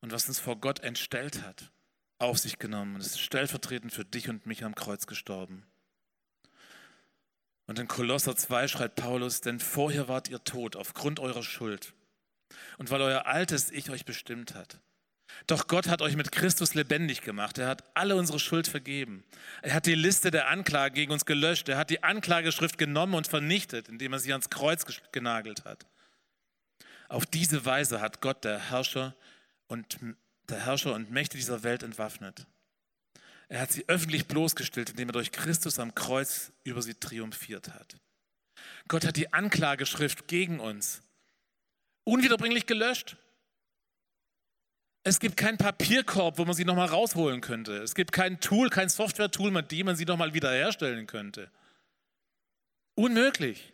und 0.00 0.12
was 0.12 0.28
uns 0.28 0.38
vor 0.38 0.56
Gott 0.56 0.78
entstellt 0.80 1.42
hat, 1.42 1.72
auf 2.18 2.38
sich 2.38 2.60
genommen 2.60 2.94
und 2.94 3.00
ist 3.00 3.20
stellvertretend 3.20 3.92
für 3.92 4.04
dich 4.04 4.28
und 4.28 4.46
mich 4.46 4.64
am 4.64 4.76
Kreuz 4.76 5.08
gestorben. 5.08 5.66
Und 7.66 7.80
in 7.80 7.88
Kolosser 7.88 8.36
2 8.36 8.68
schreibt 8.68 8.94
Paulus, 8.94 9.40
denn 9.40 9.58
vorher 9.58 10.06
wart 10.06 10.28
ihr 10.28 10.44
tot 10.44 10.76
aufgrund 10.76 11.18
eurer 11.18 11.42
Schuld 11.42 11.92
und 12.78 12.90
weil 12.90 13.00
euer 13.02 13.26
altes 13.26 13.70
Ich 13.70 13.90
euch 13.90 14.04
bestimmt 14.04 14.54
hat. 14.54 14.80
Doch 15.46 15.66
Gott 15.66 15.88
hat 15.88 16.02
euch 16.02 16.16
mit 16.16 16.32
Christus 16.32 16.74
lebendig 16.74 17.20
gemacht. 17.20 17.58
Er 17.58 17.68
hat 17.68 17.84
alle 17.94 18.16
unsere 18.16 18.38
Schuld 18.38 18.68
vergeben. 18.68 19.24
Er 19.62 19.74
hat 19.74 19.86
die 19.86 19.94
Liste 19.94 20.30
der 20.30 20.48
Anklage 20.48 20.94
gegen 20.94 21.12
uns 21.12 21.26
gelöscht. 21.26 21.68
Er 21.68 21.76
hat 21.76 21.90
die 21.90 22.02
Anklageschrift 22.02 22.78
genommen 22.78 23.14
und 23.14 23.26
vernichtet, 23.26 23.88
indem 23.88 24.12
er 24.12 24.18
sie 24.18 24.32
ans 24.32 24.50
Kreuz 24.50 24.84
genagelt 25.12 25.64
hat. 25.64 25.86
Auf 27.08 27.26
diese 27.26 27.64
Weise 27.64 28.00
hat 28.00 28.20
Gott, 28.20 28.44
der 28.44 28.70
Herrscher 28.70 29.14
und 29.68 29.98
der 30.48 30.64
Herrscher 30.64 30.94
und 30.94 31.10
Mächte 31.10 31.36
dieser 31.36 31.62
Welt 31.62 31.82
entwaffnet. 31.82 32.46
Er 33.48 33.60
hat 33.60 33.72
sie 33.72 33.88
öffentlich 33.88 34.26
bloßgestellt, 34.26 34.90
indem 34.90 35.10
er 35.10 35.12
durch 35.12 35.30
Christus 35.30 35.78
am 35.78 35.94
Kreuz 35.94 36.52
über 36.64 36.82
sie 36.82 36.94
triumphiert 36.94 37.68
hat. 37.74 37.96
Gott 38.88 39.04
hat 39.04 39.16
die 39.16 39.32
Anklageschrift 39.32 40.26
gegen 40.26 40.58
uns 40.58 41.02
unwiederbringlich 42.06 42.66
gelöscht. 42.66 43.16
Es 45.02 45.20
gibt 45.20 45.36
keinen 45.36 45.58
Papierkorb, 45.58 46.38
wo 46.38 46.44
man 46.44 46.54
sie 46.54 46.64
nochmal 46.64 46.88
rausholen 46.88 47.40
könnte. 47.40 47.76
Es 47.82 47.94
gibt 47.94 48.12
kein 48.12 48.40
Tool, 48.40 48.70
kein 48.70 48.88
Software-Tool, 48.88 49.50
mit 49.50 49.70
dem 49.70 49.86
man 49.86 49.96
sie 49.96 50.04
nochmal 50.04 50.34
wiederherstellen 50.34 51.06
könnte. 51.06 51.50
Unmöglich. 52.94 53.72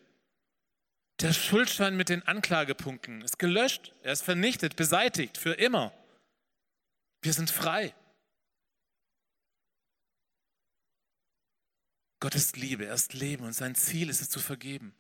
Der 1.21 1.33
Schuldschein 1.33 1.97
mit 1.97 2.09
den 2.09 2.23
Anklagepunkten 2.27 3.23
ist 3.23 3.39
gelöscht, 3.39 3.95
er 4.03 4.13
ist 4.13 4.23
vernichtet, 4.23 4.77
beseitigt, 4.77 5.39
für 5.39 5.53
immer. 5.53 5.93
Wir 7.23 7.33
sind 7.33 7.51
frei. 7.51 7.95
Gott 12.19 12.35
ist 12.35 12.57
Liebe, 12.57 12.87
er 12.87 12.95
ist 12.95 13.15
Leben 13.15 13.45
und 13.45 13.53
sein 13.53 13.75
Ziel 13.75 14.09
ist 14.09 14.21
es 14.21 14.31
zu 14.31 14.41
vergeben 14.41 14.95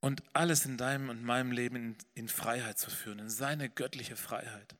und 0.00 0.22
alles 0.32 0.64
in 0.64 0.76
deinem 0.76 1.08
und 1.08 1.22
meinem 1.22 1.52
Leben 1.52 1.76
in, 1.76 1.96
in, 2.14 2.28
Freiheit 2.28 2.78
zu 2.78 2.90
führen, 2.90 3.18
in 3.18 3.30
seine 3.30 3.68
göttliche 3.68 4.16
Freiheit. 4.16 4.76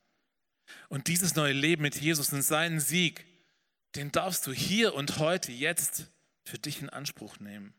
Und 0.87 1.07
dieses 1.07 1.35
neue 1.35 1.53
Leben 1.53 1.81
mit 1.81 1.95
Jesus 1.95 2.31
und 2.31 2.41
seinen 2.41 2.79
Sieg, 2.79 3.25
den 3.95 4.11
darfst 4.11 4.45
du 4.47 4.53
hier 4.53 4.93
und 4.93 5.17
heute, 5.17 5.51
jetzt 5.51 6.07
für 6.45 6.59
dich 6.59 6.81
in 6.81 6.89
Anspruch 6.89 7.39
nehmen. 7.39 7.73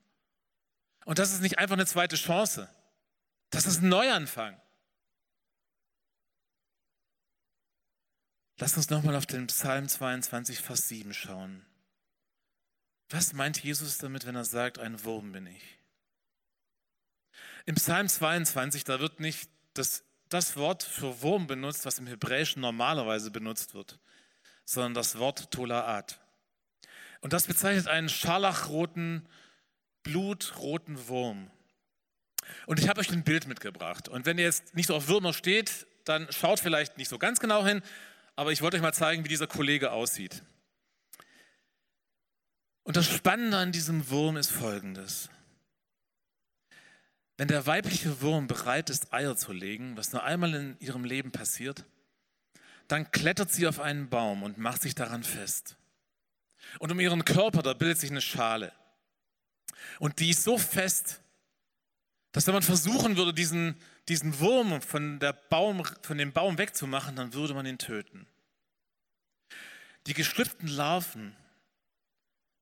Und 1.04 1.18
das 1.18 1.32
ist 1.32 1.40
nicht 1.40 1.58
einfach 1.58 1.74
eine 1.76 1.86
zweite 1.86 2.16
Chance, 2.16 2.68
das 3.50 3.66
ist 3.66 3.82
ein 3.82 3.88
Neuanfang. 3.88 4.60
Lass 8.58 8.76
uns 8.76 8.90
nochmal 8.90 9.16
auf 9.16 9.24
den 9.24 9.46
Psalm 9.46 9.88
22, 9.88 10.60
Vers 10.60 10.88
7 10.88 11.14
schauen. 11.14 11.64
Was 13.08 13.32
meint 13.32 13.62
Jesus 13.62 13.96
damit, 13.98 14.26
wenn 14.26 14.36
er 14.36 14.44
sagt, 14.44 14.78
ein 14.78 15.02
Wurm 15.02 15.32
bin 15.32 15.46
ich? 15.46 15.79
Im 17.70 17.76
Psalm 17.76 18.08
22, 18.08 18.82
da 18.82 18.98
wird 18.98 19.20
nicht 19.20 19.48
das, 19.74 20.02
das 20.28 20.56
Wort 20.56 20.82
für 20.82 21.22
Wurm 21.22 21.46
benutzt, 21.46 21.86
was 21.86 22.00
im 22.00 22.08
Hebräischen 22.08 22.60
normalerweise 22.62 23.30
benutzt 23.30 23.74
wird, 23.74 24.00
sondern 24.64 24.92
das 24.92 25.20
Wort 25.20 25.52
Tolaat. 25.52 26.18
Und 27.20 27.32
das 27.32 27.46
bezeichnet 27.46 27.86
einen 27.86 28.08
scharlachroten, 28.08 29.28
blutroten 30.02 31.06
Wurm. 31.06 31.48
Und 32.66 32.80
ich 32.80 32.88
habe 32.88 32.98
euch 32.98 33.12
ein 33.12 33.22
Bild 33.22 33.46
mitgebracht. 33.46 34.08
Und 34.08 34.26
wenn 34.26 34.36
ihr 34.36 34.46
jetzt 34.46 34.74
nicht 34.74 34.88
so 34.88 34.96
auf 34.96 35.06
Würmer 35.06 35.32
steht, 35.32 35.86
dann 36.04 36.26
schaut 36.32 36.58
vielleicht 36.58 36.98
nicht 36.98 37.08
so 37.08 37.20
ganz 37.20 37.38
genau 37.38 37.64
hin, 37.64 37.82
aber 38.34 38.50
ich 38.50 38.62
wollte 38.62 38.78
euch 38.78 38.82
mal 38.82 38.92
zeigen, 38.92 39.22
wie 39.22 39.28
dieser 39.28 39.46
Kollege 39.46 39.92
aussieht. 39.92 40.42
Und 42.82 42.96
das 42.96 43.06
Spannende 43.06 43.58
an 43.58 43.70
diesem 43.70 44.10
Wurm 44.10 44.36
ist 44.36 44.50
folgendes. 44.50 45.30
Wenn 47.40 47.48
der 47.48 47.64
weibliche 47.64 48.20
Wurm 48.20 48.48
bereit 48.48 48.90
ist, 48.90 49.14
Eier 49.14 49.34
zu 49.34 49.54
legen, 49.54 49.96
was 49.96 50.12
nur 50.12 50.22
einmal 50.22 50.52
in 50.52 50.76
ihrem 50.78 51.04
Leben 51.04 51.32
passiert, 51.32 51.86
dann 52.86 53.10
klettert 53.12 53.50
sie 53.50 53.66
auf 53.66 53.80
einen 53.80 54.10
Baum 54.10 54.42
und 54.42 54.58
macht 54.58 54.82
sich 54.82 54.94
daran 54.94 55.24
fest. 55.24 55.78
Und 56.80 56.92
um 56.92 57.00
ihren 57.00 57.24
Körper, 57.24 57.62
da 57.62 57.72
bildet 57.72 57.96
sich 57.96 58.10
eine 58.10 58.20
Schale. 58.20 58.74
Und 60.00 60.18
die 60.18 60.28
ist 60.28 60.44
so 60.44 60.58
fest, 60.58 61.22
dass 62.32 62.46
wenn 62.46 62.52
man 62.52 62.62
versuchen 62.62 63.16
würde, 63.16 63.32
diesen, 63.32 63.74
diesen 64.08 64.38
Wurm 64.38 64.82
von, 64.82 65.18
der 65.18 65.32
Baum, 65.32 65.82
von 66.02 66.18
dem 66.18 66.34
Baum 66.34 66.58
wegzumachen, 66.58 67.16
dann 67.16 67.32
würde 67.32 67.54
man 67.54 67.64
ihn 67.64 67.78
töten. 67.78 68.26
Die 70.06 70.12
geschlüpften 70.12 70.68
Larven 70.68 71.34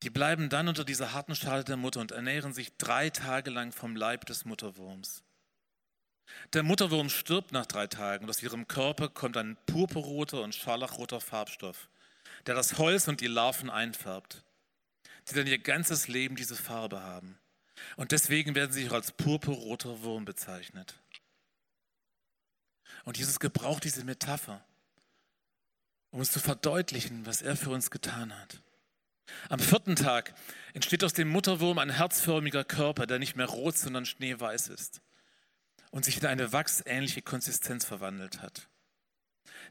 die 0.03 0.11
bleiben 0.11 0.49
dann 0.49 0.69
unter 0.69 0.85
dieser 0.85 1.13
harten 1.13 1.35
Schale 1.35 1.65
der 1.65 1.77
Mutter 1.77 2.01
und 2.01 2.13
ernähren 2.13 2.53
sich 2.53 2.77
drei 2.77 3.11
Tage 3.11 3.51
lang 3.51 3.73
vom 3.73 3.97
Leib 3.97 4.27
des 4.27 4.45
Mutterwurms. 4.45 5.23
Der 6.53 6.63
Mutterwurm 6.63 7.09
stirbt 7.09 7.53
nach 7.53 7.67
drei 7.67 7.87
Tagen 7.87 8.25
und 8.25 8.31
aus 8.31 8.43
ihrem 8.43 8.69
Körper 8.69 9.09
kommt 9.09 9.37
ein 9.37 9.57
purpurroter 9.67 10.43
und 10.43 10.55
scharlachroter 10.55 11.21
Farbstoff, 11.21 11.89
der 12.47 12.55
das 12.55 12.79
Holz 12.79 13.09
und 13.09 13.21
die 13.21 13.27
Larven 13.27 13.71
einfärbt, 13.71 14.45
die 15.29 15.35
dann 15.35 15.47
ihr 15.47 15.59
ganzes 15.59 16.07
Leben 16.07 16.37
diese 16.37 16.57
Farbe 16.57 17.03
haben. 17.03 17.39
Und 17.97 18.13
deswegen 18.13 18.55
werden 18.55 18.73
sie 18.73 18.89
auch 18.89 18.95
als 18.95 19.13
purpurroter 19.13 20.03
Wurm 20.03 20.25
bezeichnet. 20.25 21.01
Und 23.05 23.19
Jesus 23.19 23.41
gebraucht 23.41 23.85
diese 23.85 24.05
Metapher, 24.05 24.65
um 26.11 26.21
uns 26.21 26.33
zu 26.33 26.41
verdeutlichen, 26.41 27.27
was 27.27 27.43
er 27.43 27.57
für 27.57 27.71
uns 27.71 27.91
getan 27.91 28.39
hat. 28.39 28.63
Am 29.49 29.59
vierten 29.59 29.97
Tag 29.97 30.35
entsteht 30.75 31.05
aus 31.05 31.13
dem 31.13 31.29
Mutterwurm 31.29 31.79
ein 31.79 31.91
herzförmiger 31.91 32.65
Körper, 32.65 33.07
der 33.07 33.19
nicht 33.19 33.37
mehr 33.37 33.47
rot, 33.47 33.77
sondern 33.77 34.07
schneeweiß 34.07 34.69
ist 34.69 35.01
und 35.91 36.05
sich 36.05 36.19
in 36.19 36.27
eine 36.27 36.53
wachsähnliche 36.53 37.23
Konsistenz 37.23 37.85
verwandelt 37.85 38.43
hat. 38.43 38.69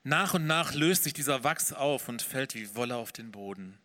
Nach 0.03 0.33
und 0.33 0.47
nach 0.47 0.73
löst 0.73 1.03
sich 1.03 1.13
dieser 1.13 1.43
Wachs 1.43 1.73
auf 1.73 2.07
und 2.07 2.21
fällt 2.21 2.55
wie 2.55 2.75
Wolle 2.75 2.95
auf 2.95 3.11
den 3.11 3.31
Boden. 3.31 3.77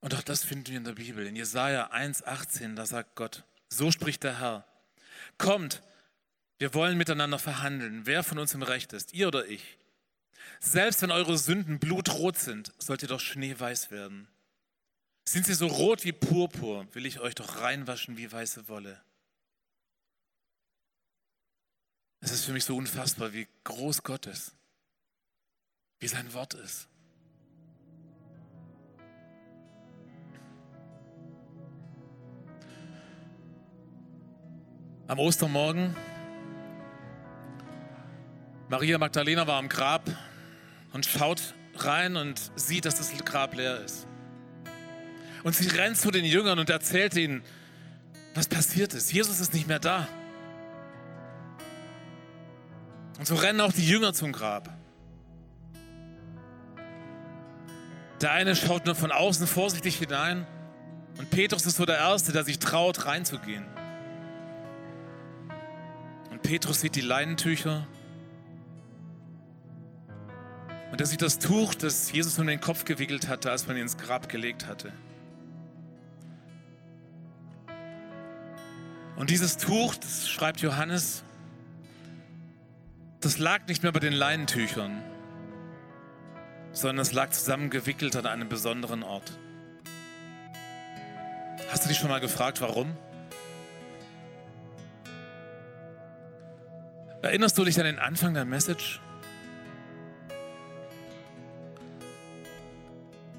Und 0.00 0.14
auch 0.14 0.22
das 0.22 0.44
finden 0.44 0.68
wir 0.68 0.76
in 0.76 0.84
der 0.84 0.92
Bibel. 0.92 1.26
In 1.26 1.34
Jesaja 1.34 1.90
1,18, 1.92 2.76
da 2.76 2.86
sagt 2.86 3.16
Gott: 3.16 3.44
So 3.68 3.90
spricht 3.90 4.22
der 4.22 4.38
Herr: 4.38 4.64
Kommt, 5.38 5.82
wir 6.58 6.74
wollen 6.74 6.96
miteinander 6.96 7.38
verhandeln, 7.38 8.06
wer 8.06 8.22
von 8.22 8.38
uns 8.38 8.54
im 8.54 8.62
Recht 8.62 8.92
ist, 8.92 9.12
ihr 9.12 9.28
oder 9.28 9.46
ich. 9.46 9.78
Selbst 10.60 11.02
wenn 11.02 11.10
eure 11.10 11.38
Sünden 11.38 11.78
blutrot 11.78 12.36
sind, 12.36 12.72
sollt 12.78 13.02
ihr 13.02 13.08
doch 13.08 13.20
schneeweiß 13.20 13.90
werden. 13.90 14.28
Sind 15.24 15.46
sie 15.46 15.54
so 15.54 15.66
rot 15.66 16.04
wie 16.04 16.12
Purpur, 16.12 16.86
will 16.94 17.06
ich 17.06 17.20
euch 17.20 17.34
doch 17.34 17.60
reinwaschen 17.60 18.16
wie 18.16 18.30
weiße 18.30 18.68
Wolle. 18.68 19.00
Es 22.20 22.32
ist 22.32 22.44
für 22.44 22.52
mich 22.52 22.64
so 22.64 22.76
unfassbar, 22.76 23.32
wie 23.32 23.46
groß 23.64 24.02
Gott 24.02 24.26
ist, 24.26 24.56
wie 26.00 26.08
sein 26.08 26.32
Wort 26.32 26.54
ist. 26.54 26.88
Am 35.06 35.18
Ostermorgen, 35.20 35.96
Maria 38.68 38.98
Magdalena 38.98 39.46
war 39.46 39.58
am 39.58 39.68
Grab 39.68 40.04
und 40.92 41.06
schaut 41.06 41.54
rein 41.76 42.16
und 42.16 42.40
sieht, 42.56 42.84
dass 42.84 42.96
das 42.96 43.12
Grab 43.24 43.54
leer 43.54 43.80
ist. 43.80 44.06
Und 45.44 45.54
sie 45.54 45.68
rennt 45.68 45.96
zu 45.96 46.10
den 46.10 46.24
Jüngern 46.24 46.58
und 46.58 46.70
erzählt 46.70 47.14
ihnen, 47.16 47.42
was 48.34 48.48
passiert 48.48 48.94
ist. 48.94 49.12
Jesus 49.12 49.40
ist 49.40 49.54
nicht 49.54 49.68
mehr 49.68 49.78
da. 49.78 50.08
Und 53.18 53.26
so 53.26 53.34
rennen 53.34 53.60
auch 53.60 53.72
die 53.72 53.86
Jünger 53.86 54.12
zum 54.12 54.32
Grab. 54.32 54.72
Der 58.20 58.32
eine 58.32 58.56
schaut 58.56 58.86
nur 58.86 58.94
von 58.94 59.12
außen 59.12 59.46
vorsichtig 59.46 59.96
hinein 59.96 60.46
und 61.18 61.30
Petrus 61.30 61.66
ist 61.66 61.76
so 61.76 61.84
der 61.84 61.98
Erste, 61.98 62.32
der 62.32 62.44
sich 62.44 62.58
traut, 62.58 63.06
reinzugehen. 63.06 63.64
Und 66.30 66.42
Petrus 66.42 66.80
sieht 66.80 66.94
die 66.94 67.00
Leinentücher 67.00 67.86
und 70.90 71.00
er 71.00 71.06
sieht 71.06 71.22
das 71.22 71.38
Tuch, 71.38 71.74
das 71.74 72.12
Jesus 72.12 72.38
um 72.38 72.46
den 72.46 72.60
Kopf 72.60 72.84
gewickelt 72.84 73.28
hatte, 73.28 73.50
als 73.50 73.66
man 73.66 73.76
ihn 73.76 73.82
ins 73.82 73.98
Grab 73.98 74.28
gelegt 74.28 74.66
hatte. 74.66 74.92
Und 79.16 79.30
dieses 79.30 79.56
Tuch, 79.56 79.96
das 79.96 80.28
schreibt 80.28 80.60
Johannes, 80.60 81.24
das 83.20 83.38
lag 83.38 83.66
nicht 83.66 83.82
mehr 83.82 83.92
bei 83.92 83.98
den 83.98 84.12
Leinentüchern, 84.12 85.02
sondern 86.72 87.00
es 87.00 87.12
lag 87.12 87.30
zusammengewickelt 87.30 88.14
an 88.14 88.26
einem 88.26 88.48
besonderen 88.48 89.02
Ort. 89.02 89.38
Hast 91.70 91.84
du 91.84 91.88
dich 91.88 91.98
schon 91.98 92.08
mal 92.08 92.20
gefragt, 92.20 92.60
warum? 92.60 92.96
Erinnerst 97.20 97.58
du 97.58 97.64
dich 97.64 97.78
an 97.78 97.86
den 97.86 97.98
Anfang 97.98 98.34
der 98.34 98.44
Message? 98.44 99.00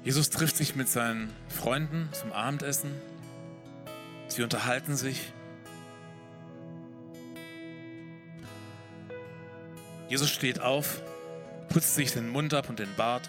Jesus 0.02 0.30
trifft 0.30 0.56
sich 0.56 0.76
mit 0.76 0.88
seinen 0.88 1.30
Freunden 1.48 2.08
zum 2.12 2.32
Abendessen. 2.32 2.90
Sie 4.28 4.42
unterhalten 4.42 4.96
sich. 4.96 5.32
Jesus 10.08 10.30
steht 10.30 10.60
auf, 10.60 11.02
putzt 11.68 11.94
sich 11.94 12.12
den 12.12 12.30
Mund 12.30 12.54
ab 12.54 12.68
und 12.68 12.78
den 12.78 12.92
Bart. 12.96 13.28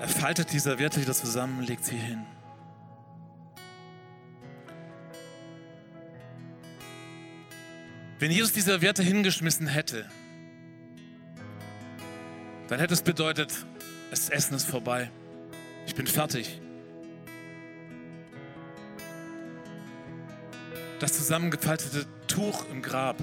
Er 0.00 0.08
faltet 0.08 0.52
die 0.52 0.58
Serviette 0.58 1.00
wieder 1.00 1.12
zusammen, 1.12 1.62
legt 1.62 1.84
sie 1.84 1.96
hin. 1.96 2.24
Wenn 8.18 8.30
Jesus 8.30 8.52
die 8.52 8.62
Serviette 8.62 9.02
hingeschmissen 9.02 9.66
hätte, 9.66 10.08
dann 12.68 12.78
hätte 12.78 12.94
es 12.94 13.02
bedeutet, 13.02 13.52
das 14.10 14.28
Essen 14.28 14.54
ist 14.54 14.66
vorbei. 14.66 15.10
Ich 15.86 15.94
bin 15.94 16.06
fertig. 16.06 16.60
Das 21.00 21.12
zusammengefaltete 21.12 22.06
Tuch 22.26 22.64
im 22.70 22.82
Grab 22.82 23.16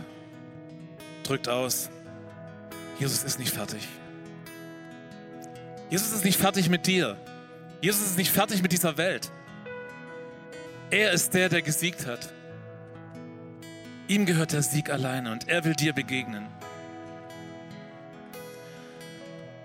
drückt 1.24 1.50
aus, 1.50 1.90
Jesus 3.00 3.24
ist 3.24 3.40
nicht 3.40 3.54
fertig. 3.54 3.88
Jesus 5.90 6.12
ist 6.14 6.24
nicht 6.24 6.40
fertig 6.40 6.70
mit 6.70 6.88
dir. 6.88 7.18
Jesus 7.82 8.02
ist 8.02 8.18
nicht 8.18 8.32
fertig 8.32 8.62
mit 8.62 8.72
dieser 8.72 8.98
Welt. 8.98 9.32
Er 10.90 11.12
ist 11.12 11.34
der, 11.34 11.50
der 11.50 11.62
gesiegt 11.62 12.06
hat. 12.08 12.34
Ihm 14.08 14.26
gehört 14.26 14.54
der 14.54 14.62
Sieg 14.62 14.90
alleine 14.90 15.32
und 15.32 15.48
er 15.48 15.64
will 15.64 15.74
dir 15.74 15.94
begegnen. 15.94 16.48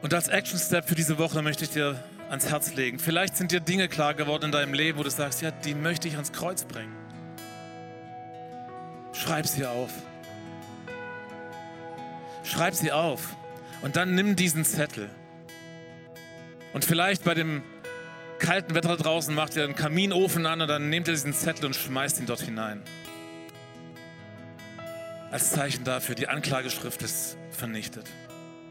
Und 0.02 0.14
als 0.14 0.28
Action 0.28 0.58
Step 0.58 0.88
für 0.88 0.94
diese 0.94 1.18
Woche 1.18 1.42
möchte 1.42 1.64
ich 1.64 1.70
dir 1.70 2.02
ans 2.30 2.48
Herz 2.48 2.74
legen. 2.74 2.98
Vielleicht 2.98 3.36
sind 3.36 3.52
dir 3.52 3.60
Dinge 3.60 3.88
klar 3.88 4.14
geworden 4.14 4.46
in 4.46 4.52
deinem 4.52 4.72
Leben, 4.72 4.98
wo 4.98 5.02
du 5.02 5.10
sagst, 5.10 5.42
ja, 5.42 5.50
die 5.50 5.74
möchte 5.74 6.08
ich 6.08 6.14
ans 6.14 6.32
Kreuz 6.32 6.64
bringen. 6.64 6.96
Schreib 9.12 9.46
sie 9.46 9.66
auf. 9.66 9.90
Schreib 12.44 12.74
sie 12.74 12.92
auf. 12.92 13.36
Und 13.82 13.96
dann 13.96 14.14
nimm 14.14 14.36
diesen 14.36 14.64
Zettel. 14.64 15.10
Und 16.72 16.84
vielleicht 16.84 17.24
bei 17.24 17.34
dem 17.34 17.62
kalten 18.38 18.74
Wetter 18.74 18.96
draußen 18.96 19.34
macht 19.34 19.56
ihr 19.56 19.64
einen 19.64 19.74
Kaminofen 19.74 20.46
an 20.46 20.62
und 20.62 20.68
dann 20.68 20.88
nehmt 20.88 21.08
ihr 21.08 21.14
diesen 21.14 21.34
Zettel 21.34 21.66
und 21.66 21.76
schmeißt 21.76 22.20
ihn 22.20 22.26
dort 22.26 22.40
hinein. 22.40 22.82
Als 25.30 25.50
Zeichen 25.50 25.84
dafür, 25.84 26.14
die 26.14 26.28
Anklageschrift 26.28 27.02
ist 27.02 27.36
vernichtet. 27.50 28.06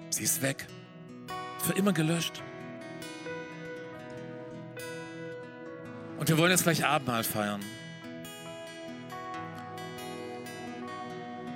Sie 0.09 0.23
ist 0.23 0.41
weg. 0.41 0.65
Für 1.59 1.73
immer 1.73 1.93
gelöscht. 1.93 2.41
Und 6.19 6.27
wir 6.27 6.37
wollen 6.37 6.51
jetzt 6.51 6.63
gleich 6.63 6.85
Abendmahl 6.85 7.23
feiern. 7.23 7.61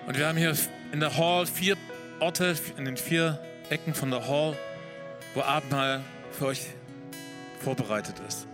Und 0.07 0.17
wir 0.17 0.27
haben 0.27 0.37
hier 0.37 0.55
in 0.91 0.99
der 0.99 1.17
Hall 1.17 1.45
vier 1.45 1.75
Orte, 2.19 2.55
in 2.77 2.85
den 2.85 2.97
vier 2.97 3.39
Ecken 3.69 3.93
von 3.93 4.11
der 4.11 4.27
Hall, 4.27 4.57
wo 5.33 5.41
Abendmahl 5.41 6.01
für 6.31 6.47
euch 6.47 6.67
vorbereitet 7.59 8.15
ist. 8.27 8.47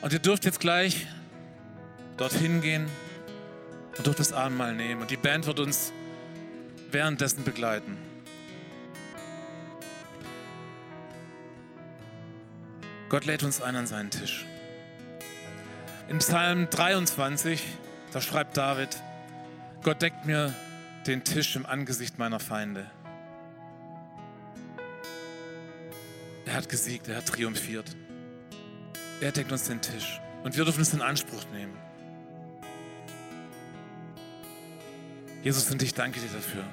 Und 0.00 0.12
ihr 0.12 0.18
dürft 0.18 0.44
jetzt 0.44 0.60
gleich 0.60 1.06
dorthin 2.16 2.60
gehen 2.60 2.86
und 3.96 4.06
dürft 4.06 4.20
das 4.20 4.32
Abendmahl 4.32 4.74
nehmen. 4.74 5.00
Und 5.00 5.10
die 5.10 5.16
Band 5.16 5.46
wird 5.46 5.60
uns 5.60 5.92
währenddessen 6.90 7.44
begleiten. 7.44 7.96
Gott 13.08 13.24
lädt 13.24 13.42
uns 13.42 13.62
ein 13.62 13.74
an 13.74 13.86
seinen 13.86 14.10
Tisch. 14.10 14.44
In 16.08 16.18
Psalm 16.18 16.68
23, 16.68 17.62
da 18.12 18.20
schreibt 18.20 18.56
David, 18.56 19.02
Gott 19.82 20.02
deckt 20.02 20.26
mir 20.26 20.54
den 21.06 21.24
Tisch 21.24 21.56
im 21.56 21.64
Angesicht 21.64 22.18
meiner 22.18 22.38
Feinde. 22.38 22.90
Er 26.44 26.54
hat 26.54 26.68
gesiegt, 26.68 27.08
er 27.08 27.16
hat 27.16 27.26
triumphiert. 27.26 27.96
Er 29.20 29.32
deckt 29.32 29.52
uns 29.52 29.64
den 29.64 29.80
Tisch 29.80 30.20
und 30.44 30.56
wir 30.56 30.64
dürfen 30.64 30.82
es 30.82 30.92
in 30.92 31.00
Anspruch 31.00 31.44
nehmen. 31.52 31.76
Jesus, 35.42 35.70
und 35.70 35.82
ich 35.82 35.94
danke 35.94 36.20
dir 36.20 36.28
dafür. 36.28 36.64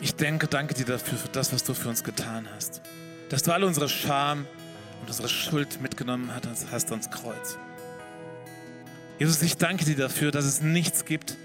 Ich 0.00 0.14
denke, 0.14 0.46
danke 0.46 0.74
dir 0.74 0.84
dafür, 0.84 1.16
für 1.16 1.28
das, 1.28 1.52
was 1.52 1.64
du 1.64 1.74
für 1.74 1.88
uns 1.88 2.04
getan 2.04 2.48
hast. 2.54 2.82
Dass 3.28 3.42
du 3.42 3.52
alle 3.52 3.66
unsere 3.66 3.88
Scham 3.88 4.46
und 5.00 5.08
unsere 5.08 5.28
Schuld 5.28 5.80
mitgenommen 5.80 6.30
hast 6.70 6.90
ans 6.90 7.10
Kreuz. 7.10 7.58
Jesus, 9.18 9.42
ich 9.42 9.56
danke 9.56 9.84
dir 9.84 9.96
dafür, 9.96 10.30
dass 10.30 10.44
es 10.44 10.62
nichts 10.62 11.04
gibt, 11.04 11.36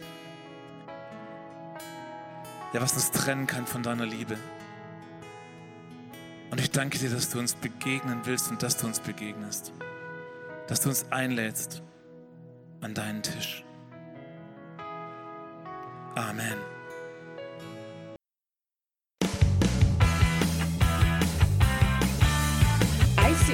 ja, 2.74 2.82
was 2.82 2.94
uns 2.94 3.12
trennen 3.12 3.48
kann 3.48 3.66
von 3.66 3.84
deiner 3.84 4.06
Liebe. 4.06 4.38
Und 6.50 6.60
ich 6.60 6.72
danke 6.72 6.98
dir, 6.98 7.10
dass 7.10 7.30
du 7.30 7.40
uns 7.40 7.56
begegnen 7.56 8.22
willst 8.24 8.50
und 8.50 8.64
dass 8.64 8.78
du 8.78 8.88
uns 8.88 9.00
begegnest. 9.00 9.74
Dass 10.68 10.82
du 10.82 10.90
uns 10.90 11.06
einlädst 11.12 11.82
an 12.82 12.94
deinen 12.94 13.22
Tisch. 13.22 13.64
Amen. 16.16 16.77